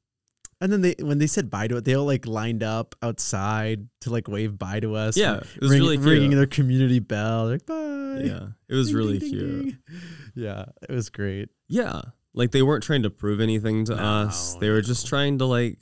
[0.59, 3.87] and then they when they said bye to it, they all like lined up outside
[4.01, 5.15] to like wave bye to us.
[5.15, 8.21] yeah it was ring- really cute ringing their community bell, like bye.
[8.23, 9.77] yeah it was Ding, really ding, cute ding.
[10.35, 11.49] Yeah, it was great.
[11.67, 12.01] Yeah.
[12.33, 14.55] Like they weren't trying to prove anything to No, us.
[14.55, 15.77] They were just trying to like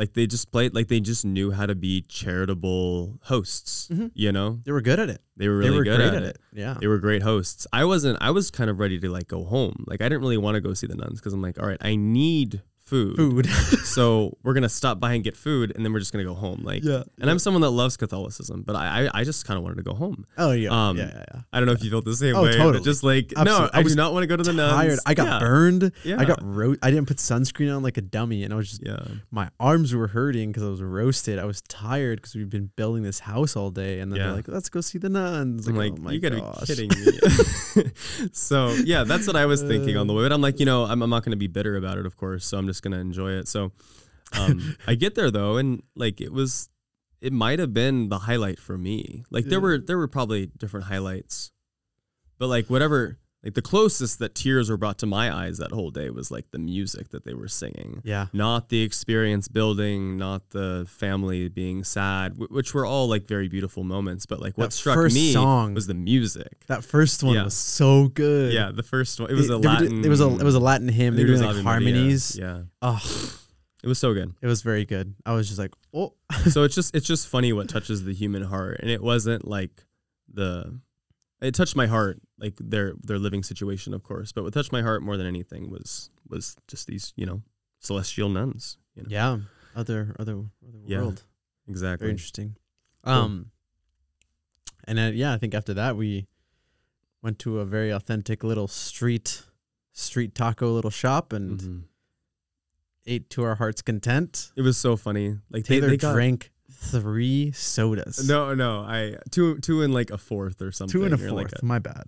[0.00, 4.10] like they just played like they just knew how to be charitable hosts, Mhm.
[4.14, 4.60] you know?
[4.64, 5.20] They were good at it.
[5.36, 6.36] They were really they were good great at, at it.
[6.36, 6.58] it.
[6.62, 6.76] Yeah.
[6.80, 7.66] They were great hosts.
[7.72, 9.84] I wasn't I was kind of ready to like go home.
[9.86, 11.78] Like I didn't really want to go see the nuns cuz I'm like, "All right,
[11.80, 13.46] I need food." Food.
[13.84, 16.30] so, we're going to stop by and get food and then we're just going to
[16.30, 16.60] go home.
[16.64, 17.02] Like yeah.
[17.20, 19.82] and I'm someone that loves Catholicism, but I I, I just kind of wanted to
[19.82, 20.26] go home.
[20.36, 20.70] Oh yeah.
[20.88, 21.10] um, yeah.
[21.14, 21.24] Yeah.
[21.34, 21.40] Yeah.
[21.52, 22.72] I don't know if you felt the same Oh, way, totally.
[22.78, 24.74] but just like no, I I, do not want to go to the nuns.
[24.74, 24.98] Tired.
[25.06, 25.38] I got Yeah.
[25.38, 25.92] burned.
[26.04, 26.20] Yeah.
[26.20, 28.82] I got ro- I didn't put sunscreen on like a dummy, and I was just
[28.84, 29.02] Yeah.
[29.30, 31.38] my arms were hurting because I was roasted.
[31.38, 34.26] I was tired because we've been building this house all day, and then Yeah.
[34.26, 36.60] they're like, "Let's go see the nuns." I'm like, oh my you gotta gosh.
[36.60, 37.90] be kidding me.
[38.32, 40.24] so yeah, that's what I was thinking on the way.
[40.24, 42.44] But I'm like, you know, I'm, I'm not gonna be bitter about it, of course.
[42.46, 43.48] So I'm just gonna enjoy it.
[43.48, 43.72] So
[44.36, 46.68] um, I get there though, and like it was,
[47.20, 49.24] it might have been the highlight for me.
[49.30, 49.62] Like there Yeah.
[49.62, 51.52] were there were probably different highlights,
[52.38, 53.18] but like whatever.
[53.42, 56.50] Like the closest that tears were brought to my eyes that whole day was like
[56.50, 58.02] the music that they were singing.
[58.04, 63.26] Yeah, Not the experience building, not the family being sad, wh- which were all like
[63.26, 64.26] very beautiful moments.
[64.26, 65.72] But like what That struck first me song.
[65.72, 66.64] was the music.
[66.66, 67.44] that first one Yeah.
[67.44, 68.52] was so good.
[68.52, 69.30] Yeah, the first one.
[69.30, 70.04] It was They- a were Latin.
[70.04, 71.16] It was a it was a Latin hymn.
[71.16, 71.70] They were doing like Ave Maria.
[71.72, 72.36] harmonies.
[72.38, 73.00] Yeah, Oh,
[73.82, 74.34] it was so good.
[74.42, 75.14] it was very good.
[75.24, 76.12] I was just like, oh,
[76.50, 79.86] so it's just it's just funny what touches the human heart, and it wasn't like
[80.30, 80.78] the.
[81.40, 84.32] It touched my heart, like their their living situation, of course.
[84.32, 87.42] But what touched my heart more than anything was was just these, you know,
[87.78, 88.76] celestial nuns.
[88.94, 89.38] You know, yeah,
[89.74, 90.34] other other
[90.66, 90.98] other Yeah.
[91.00, 91.24] world.
[91.66, 92.04] exactly.
[92.04, 92.56] Very interesting.
[93.04, 93.12] Cool.
[93.14, 93.50] Um,
[94.84, 96.26] and then yeah, I think after that we
[97.22, 99.44] went to a very authentic little street
[99.92, 101.82] street taco little shop and Mhm.
[103.06, 104.52] ate to our heart's content.
[104.56, 105.38] It was so funny.
[105.50, 108.26] Like Taylor they got drank three sodas.
[108.28, 108.80] no, no.
[108.80, 110.92] I two two and like a fourth or something.
[110.92, 111.32] two and a fourth.
[111.52, 112.04] Like My bad.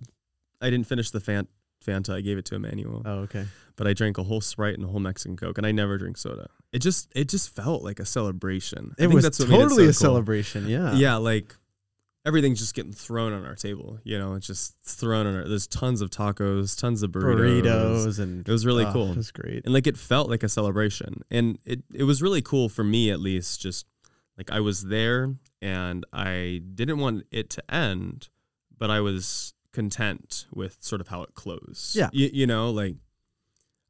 [0.61, 1.47] I didn't finish the Fant,
[1.85, 2.13] Fanta.
[2.15, 3.01] I gave it to Emmanuel.
[3.05, 3.45] Oh, okay.
[3.75, 6.17] but I drank a whole Sprite and a whole Mexican Coke, and I never drink
[6.17, 6.47] soda.
[6.71, 8.91] It just it just felt like a celebration.
[8.97, 9.93] I It think was that's what made it totally so a cool.
[9.93, 10.67] celebration.
[10.67, 10.93] Yeah.
[10.95, 11.55] Yeah, like
[12.25, 13.99] everything's just getting thrown on our table.
[14.05, 15.47] You know, it's just thrown on our.
[15.47, 17.63] There's tons of tacos, tons of burritos.
[17.63, 19.11] Burritos and It was really oh, cool.
[19.11, 19.65] It was great.
[19.65, 23.11] and like it felt like a celebration, and it it was really cool for me
[23.11, 23.59] at least.
[23.61, 23.85] Just
[24.37, 28.29] like I was there, and I didn't want it to end,
[28.77, 31.95] but I was content with sort of how it closed.
[31.95, 32.09] Yeah.
[32.13, 32.95] you, you know, like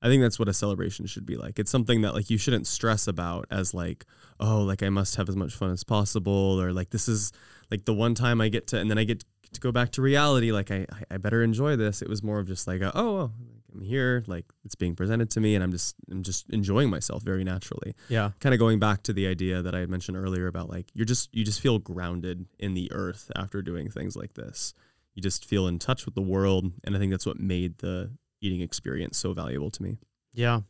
[0.04, 1.60] I think that's what a celebration should be like.
[1.60, 4.06] It's something that like you shouldn't stress about as like,
[4.38, 7.32] oh, like I must have as much fun as possible, or like this is
[7.72, 9.24] like the one time I get to, and then I get
[9.54, 10.52] to go back to reality.
[10.52, 12.02] Like I, I, I better enjoy this.
[12.02, 13.32] It was more of just like, a, oh, oh,
[13.74, 17.24] I'm here, like it's being presented to me, and I'm just, I'm just enjoying myself
[17.24, 17.96] very naturally.
[18.10, 18.32] Yeah.
[18.40, 21.06] Kind of going back to the idea that I had mentioned earlier about like you're
[21.06, 24.74] just, you just feel grounded in the earth after doing things like this.
[25.16, 28.12] You just feel in touch with the world, and I think that's what made the
[28.42, 29.98] eating experience so valuable to me.
[30.34, 30.62] Yeah.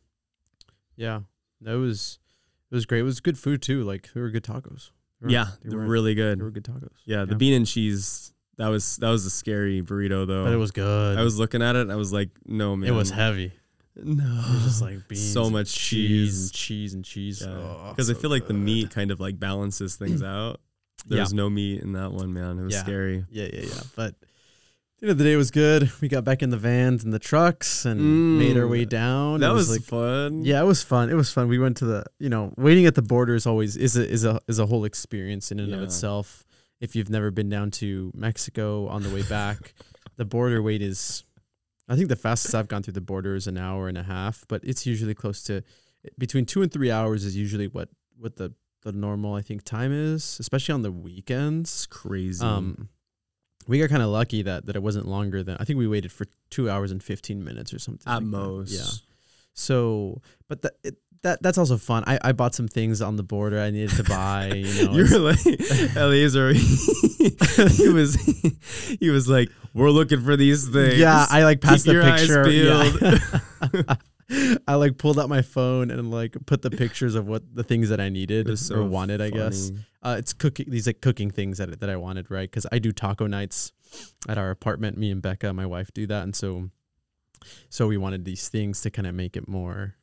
[0.96, 1.20] Yeah.
[1.60, 2.18] That was
[2.70, 3.00] it was great.
[3.00, 3.84] It was good food too.
[3.84, 4.90] Like they were good tacos.
[5.20, 6.38] They were- yeah, they were really good.
[6.38, 6.44] They good.
[6.44, 6.90] were good tacos.
[7.06, 7.36] Yeah, the Yeah.
[7.38, 8.33] bean and cheese.
[8.56, 10.44] That was that was a scary burrito though.
[10.44, 11.18] But it was good.
[11.18, 11.82] I was looking at it.
[11.82, 12.88] and I was like, no man.
[12.88, 13.52] It was heavy.
[13.96, 15.32] No, It was just like beans.
[15.32, 16.52] so much cheese and cheese.
[16.52, 17.42] cheese and cheese.
[17.46, 20.60] Oh, Because I feel like the meat kind of like balances things out.
[21.06, 21.22] There Yeah.
[21.24, 22.58] was no meat in that one, man.
[22.58, 22.82] It was Yeah.
[22.82, 23.24] scary.
[23.30, 23.80] Yeah, yeah, yeah.
[23.94, 24.14] But
[24.98, 25.90] the end of the day, was good.
[26.00, 28.70] We got back in the vans and the trucks and made our Mm.
[28.70, 29.40] way down.
[29.40, 30.44] that It was, like fun.
[30.44, 31.10] Yeah, it was fun.
[31.10, 31.46] It was fun.
[31.48, 34.24] We went to the, you know, waiting at the border is always is a is
[34.24, 36.44] a is a whole experience in and of itself.
[36.84, 39.74] If you've never been down to Mexico on the way back,
[40.16, 41.24] the border wait is
[41.88, 44.44] I think the fastest I've gone through the border is an hour and a half,
[44.48, 45.62] but it's usually close to
[46.18, 49.92] between 2 and 3 hours is usually what what the the normal I think time
[49.92, 51.86] is, especially on the weekends.
[51.86, 52.44] Crazy.
[52.44, 52.90] Um,
[53.66, 56.12] we got kind of lucky that that it wasn't longer than I think we waited
[56.12, 58.10] for two hours and fifteen minutes or something.
[58.10, 58.30] at like that.
[58.30, 58.72] most.
[58.72, 59.13] yeah.
[59.54, 62.04] So, but that it, that that's also fun.
[62.06, 64.48] I, I bought some things on the border I needed to buy.
[64.48, 66.52] You know, You're it's- like Eleazar.
[67.72, 68.14] he was
[69.00, 71.26] he was like, "We're looking for these things." yeah.
[71.30, 72.50] I like passed Keep the picture.
[72.50, 73.94] yeah.
[74.66, 77.90] I like pulled out my phone and like put the pictures of what the things
[77.90, 79.20] that I needed was or so wanted.
[79.20, 79.70] I guess
[80.02, 82.50] uh, it's cooking these like cooking things that that I wanted, right?
[82.50, 83.72] Because I do taco nights
[84.28, 84.96] at our apartment.
[84.98, 86.70] Me and Becca, my wife, do that, and so
[87.68, 89.94] so we wanted these things to kind of make it more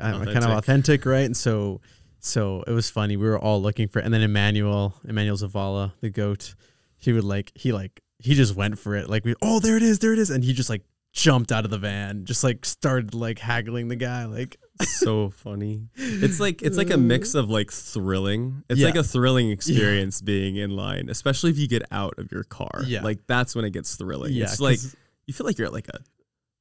[0.00, 1.06] uh, kind of Authentic.
[1.06, 1.24] right?
[1.24, 1.80] And so
[2.20, 3.16] so it was funny.
[3.16, 6.54] We were all looking for, and then Emmanuel, Emmanuel Zavala, the goat,
[6.96, 9.08] he would like he like he just went for it.
[9.10, 10.82] Like we, oh, there it is, there it is, and he just like
[11.12, 15.88] jumped out of the van, just like started like haggling the guy, like so funny.
[15.96, 18.64] It's like it's like a mix of like thrilling.
[18.68, 18.86] It's Yeah.
[18.86, 22.82] like a thrilling experience being in line, especially if you get out of your car.
[22.86, 23.02] Yeah.
[23.02, 24.32] Like that's when it gets thrilling.
[24.32, 24.80] yeah, it's like
[25.26, 26.00] you feel like you're at like a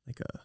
[0.07, 0.39] like a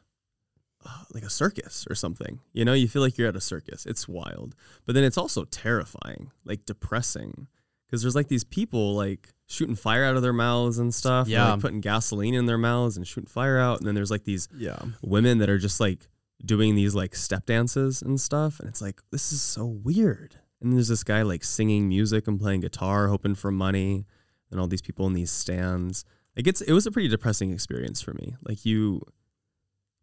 [0.86, 2.40] uh, like a circus or something.
[2.52, 3.84] You know, you feel like you're at a circus.
[3.86, 4.54] It's wild.
[4.86, 7.48] But then it's also terrifying, like depressing.
[7.86, 11.26] Because there's like these people like shooting fire out of their mouths and stuff.
[11.26, 11.52] and, Yeah.
[11.52, 13.78] like putting gasoline in their mouths and shooting fire out.
[13.78, 16.08] And then there's like these yeah, women that are just like
[16.44, 20.72] doing these like step dances and stuff and it's like this is so weird and
[20.72, 24.06] there's this guy like singing music and playing guitar hoping for money
[24.52, 26.04] and all these people in these stands
[26.36, 29.02] like it's it was a pretty depressing experience for me like you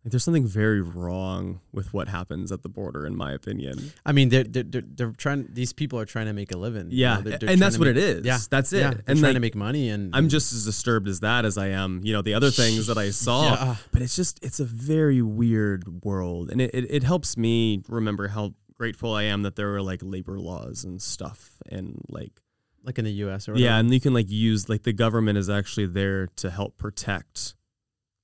[0.05, 4.11] like there's something very wrong with what happens at the border in my opinion I
[4.11, 5.47] mean, they're, they're they're they're trying.
[5.51, 6.91] These people are trying to make a living.
[6.91, 8.89] you yeah know, they're- they're and that's what make- it is Yeah, that's it Yeah,
[8.91, 11.57] they're and trying like to make money, and i'm just as disturbed as that as
[11.57, 13.75] i am you know the other things that i saw Yeah.
[13.91, 18.27] but it's just it's a very weird world and it, it, it helps me remember
[18.29, 22.41] how grateful i am that there were like labor laws and stuff and like
[22.83, 23.49] like in the U.S.
[23.49, 26.77] or yeah and you can like use like the government is actually there to help
[26.77, 27.55] protect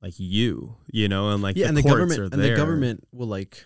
[0.01, 3.27] like you you know and like yeah, the and the government and the government will
[3.27, 3.65] like.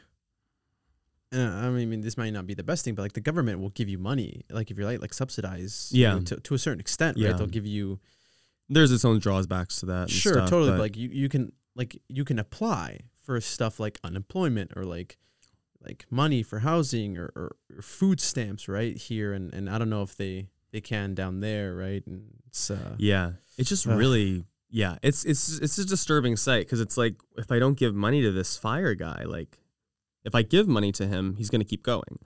[1.34, 3.70] Uh, I mean, this might not be the best thing, but like the government will
[3.72, 6.14] give you money, like if you're like like subsidize, you Yeah.
[6.16, 7.30] know, to to a certain extent, Yeah.
[7.30, 7.38] right?
[7.38, 8.00] They'll give you
[8.70, 10.72] there's its own drawbacks to that and sure, stuff, totally.
[10.72, 14.84] but But like you, you can like you can apply for stuff like unemployment or
[14.86, 15.18] like
[15.84, 19.90] like money for housing or, or, or food stamps right here, and and I don't
[19.90, 22.06] know if they they can down there, right?
[22.08, 23.98] And it's uh, Yeah, it's just Ugh.
[23.98, 24.46] really
[24.76, 24.98] yeah.
[25.02, 28.32] It's it's it's a disturbing sight because it's like if I don't give money to
[28.32, 29.58] this fire guy, like
[30.26, 32.20] if I give money to him, he's gonna keep going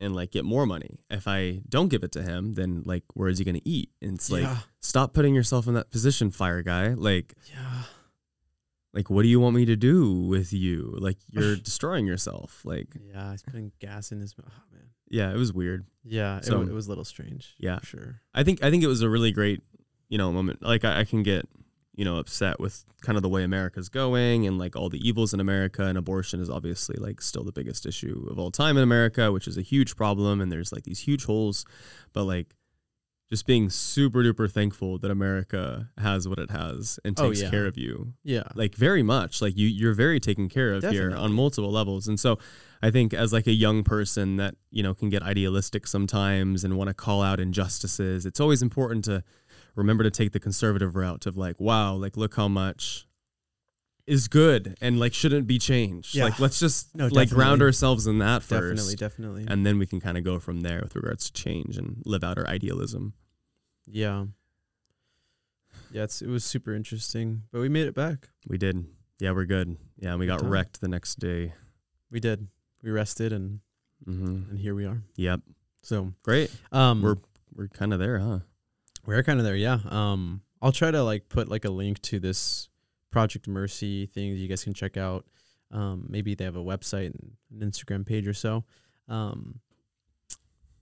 [0.00, 0.98] and like get more money.
[1.08, 3.90] If I don't give it to him, then like where is he gonna eat?
[4.02, 6.88] And it's like yeah, stop putting yourself in that position, fire guy.
[6.88, 7.84] Like yeah.
[8.92, 10.94] like what do you want me to do with you?
[10.98, 12.60] Like you're destroying yourself.
[12.64, 14.52] Like Yeah, he's putting gas in his mouth.
[14.54, 14.88] Oh, man.
[15.08, 15.86] yeah, it was weird.
[16.04, 17.54] Yeah, it, So- wa- it was a little strange.
[17.58, 17.78] Yeah.
[17.82, 18.20] sure.
[18.34, 19.62] I think I think it was a really great,
[20.10, 20.60] you know, moment.
[20.62, 21.48] Like I, I can get,
[21.94, 25.34] you know, upset with kind of the way America's going and like all the evils
[25.34, 28.82] in America and abortion is obviously like still the biggest issue of all time in
[28.82, 31.66] America, which is a huge problem and there's like these huge holes,
[32.14, 32.54] but like
[33.28, 37.50] just being super duper thankful that America has what it has and Oh, takes yeah.
[37.50, 38.12] care of you.
[38.22, 39.40] Yeah, Like very much.
[39.42, 42.08] Like you you're very taken care of here on multiple levels.
[42.08, 42.38] And so
[42.82, 46.76] I think as like a young person that, you know, can get idealistic sometimes and
[46.76, 49.24] want to call out injustices, it's always important to
[49.74, 53.06] remember to take the conservative route of like, wow, like look how much
[54.06, 56.14] is good and like shouldn't be changed.
[56.14, 56.24] Yeah.
[56.24, 58.70] Like let's just No, like ground ourselves in that first.
[58.76, 59.44] definitely, definitely.
[59.48, 62.24] And then we can kind of go from there with regards to change and live
[62.24, 63.14] out our idealism.
[63.86, 64.26] yeah,
[65.90, 66.02] yeah.
[66.04, 68.28] It's, it was super interesting, but we made it back.
[68.48, 68.84] We did.
[69.20, 69.76] Yeah, we're good.
[69.98, 70.50] Yeah, and we Good got time.
[70.50, 71.52] wrecked the next day.
[72.10, 72.48] We did.
[72.82, 73.60] We rested, and
[74.04, 75.02] hmm and here we are.
[75.16, 75.40] Yep.
[75.82, 76.50] So, Great.
[76.72, 77.16] um, We're
[77.54, 78.40] we're kind of there, huh?
[79.04, 79.56] We're kind of there.
[79.56, 79.78] Yeah.
[79.88, 82.68] Um, I'll try to like put like a link to this
[83.10, 85.26] Project Mercy thing that you guys can check out.
[85.70, 88.64] Um, maybe they have a website and an Instagram page or so.
[89.08, 89.60] Um,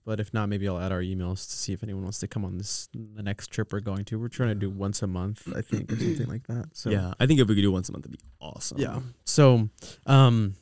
[0.03, 2.43] but if not, maybe I'll add our emails to see if anyone wants to come
[2.43, 4.19] on this the next trip we're going to.
[4.19, 6.69] We're trying to do once a month, I think, or something like that.
[6.73, 8.79] So yeah, I think if we could do once a month, it'd be awesome.
[8.79, 8.99] yeah.
[9.25, 9.69] So,
[10.07, 10.55] um,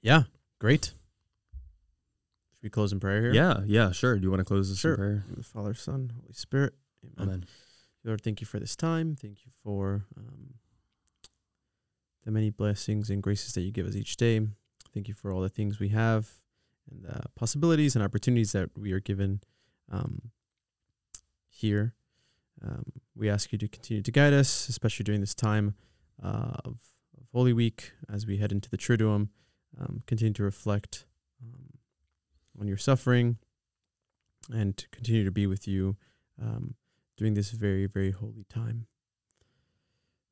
[0.00, 0.22] yeah,
[0.58, 0.92] great.
[2.66, 3.32] We close in prayer here?
[3.32, 4.16] Yeah, yeah, sure.
[4.16, 5.22] Do you want to close this in prayer?
[5.28, 6.74] In the the Father, Son, Holy Spirit.
[7.16, 7.28] Amen.
[7.28, 7.44] Amen.
[8.02, 9.14] Lord, thank you for this time.
[9.14, 10.54] Thank you for um,
[12.24, 14.40] the many blessings and graces that you give us each day.
[14.92, 16.28] Thank you for all the things we have
[16.90, 19.42] and the possibilities and opportunities that we are given
[19.88, 20.32] um,
[21.48, 21.94] here.
[22.60, 25.76] Um, we ask you to continue to guide us, especially during this time
[26.20, 26.78] uh, of,
[27.16, 29.28] of Holy Week as we head into the Triduum.
[29.80, 31.04] Um, continue to reflect
[31.40, 31.75] um,
[32.60, 33.38] on your suffering
[34.52, 35.96] and to continue to be with you
[36.40, 36.74] um,
[37.16, 38.86] during this very, very holy time.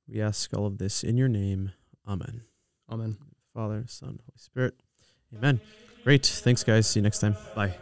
[0.08, 1.72] We ask all of this in your name.
[2.06, 2.42] Amen.
[2.90, 3.16] Amen.
[3.54, 4.74] Father, Son, Holy Spirit.
[5.36, 5.60] Amen.
[6.04, 6.26] Great.
[6.26, 6.86] Thanks, guys.
[6.86, 7.36] See you next time.
[7.54, 7.74] Bye.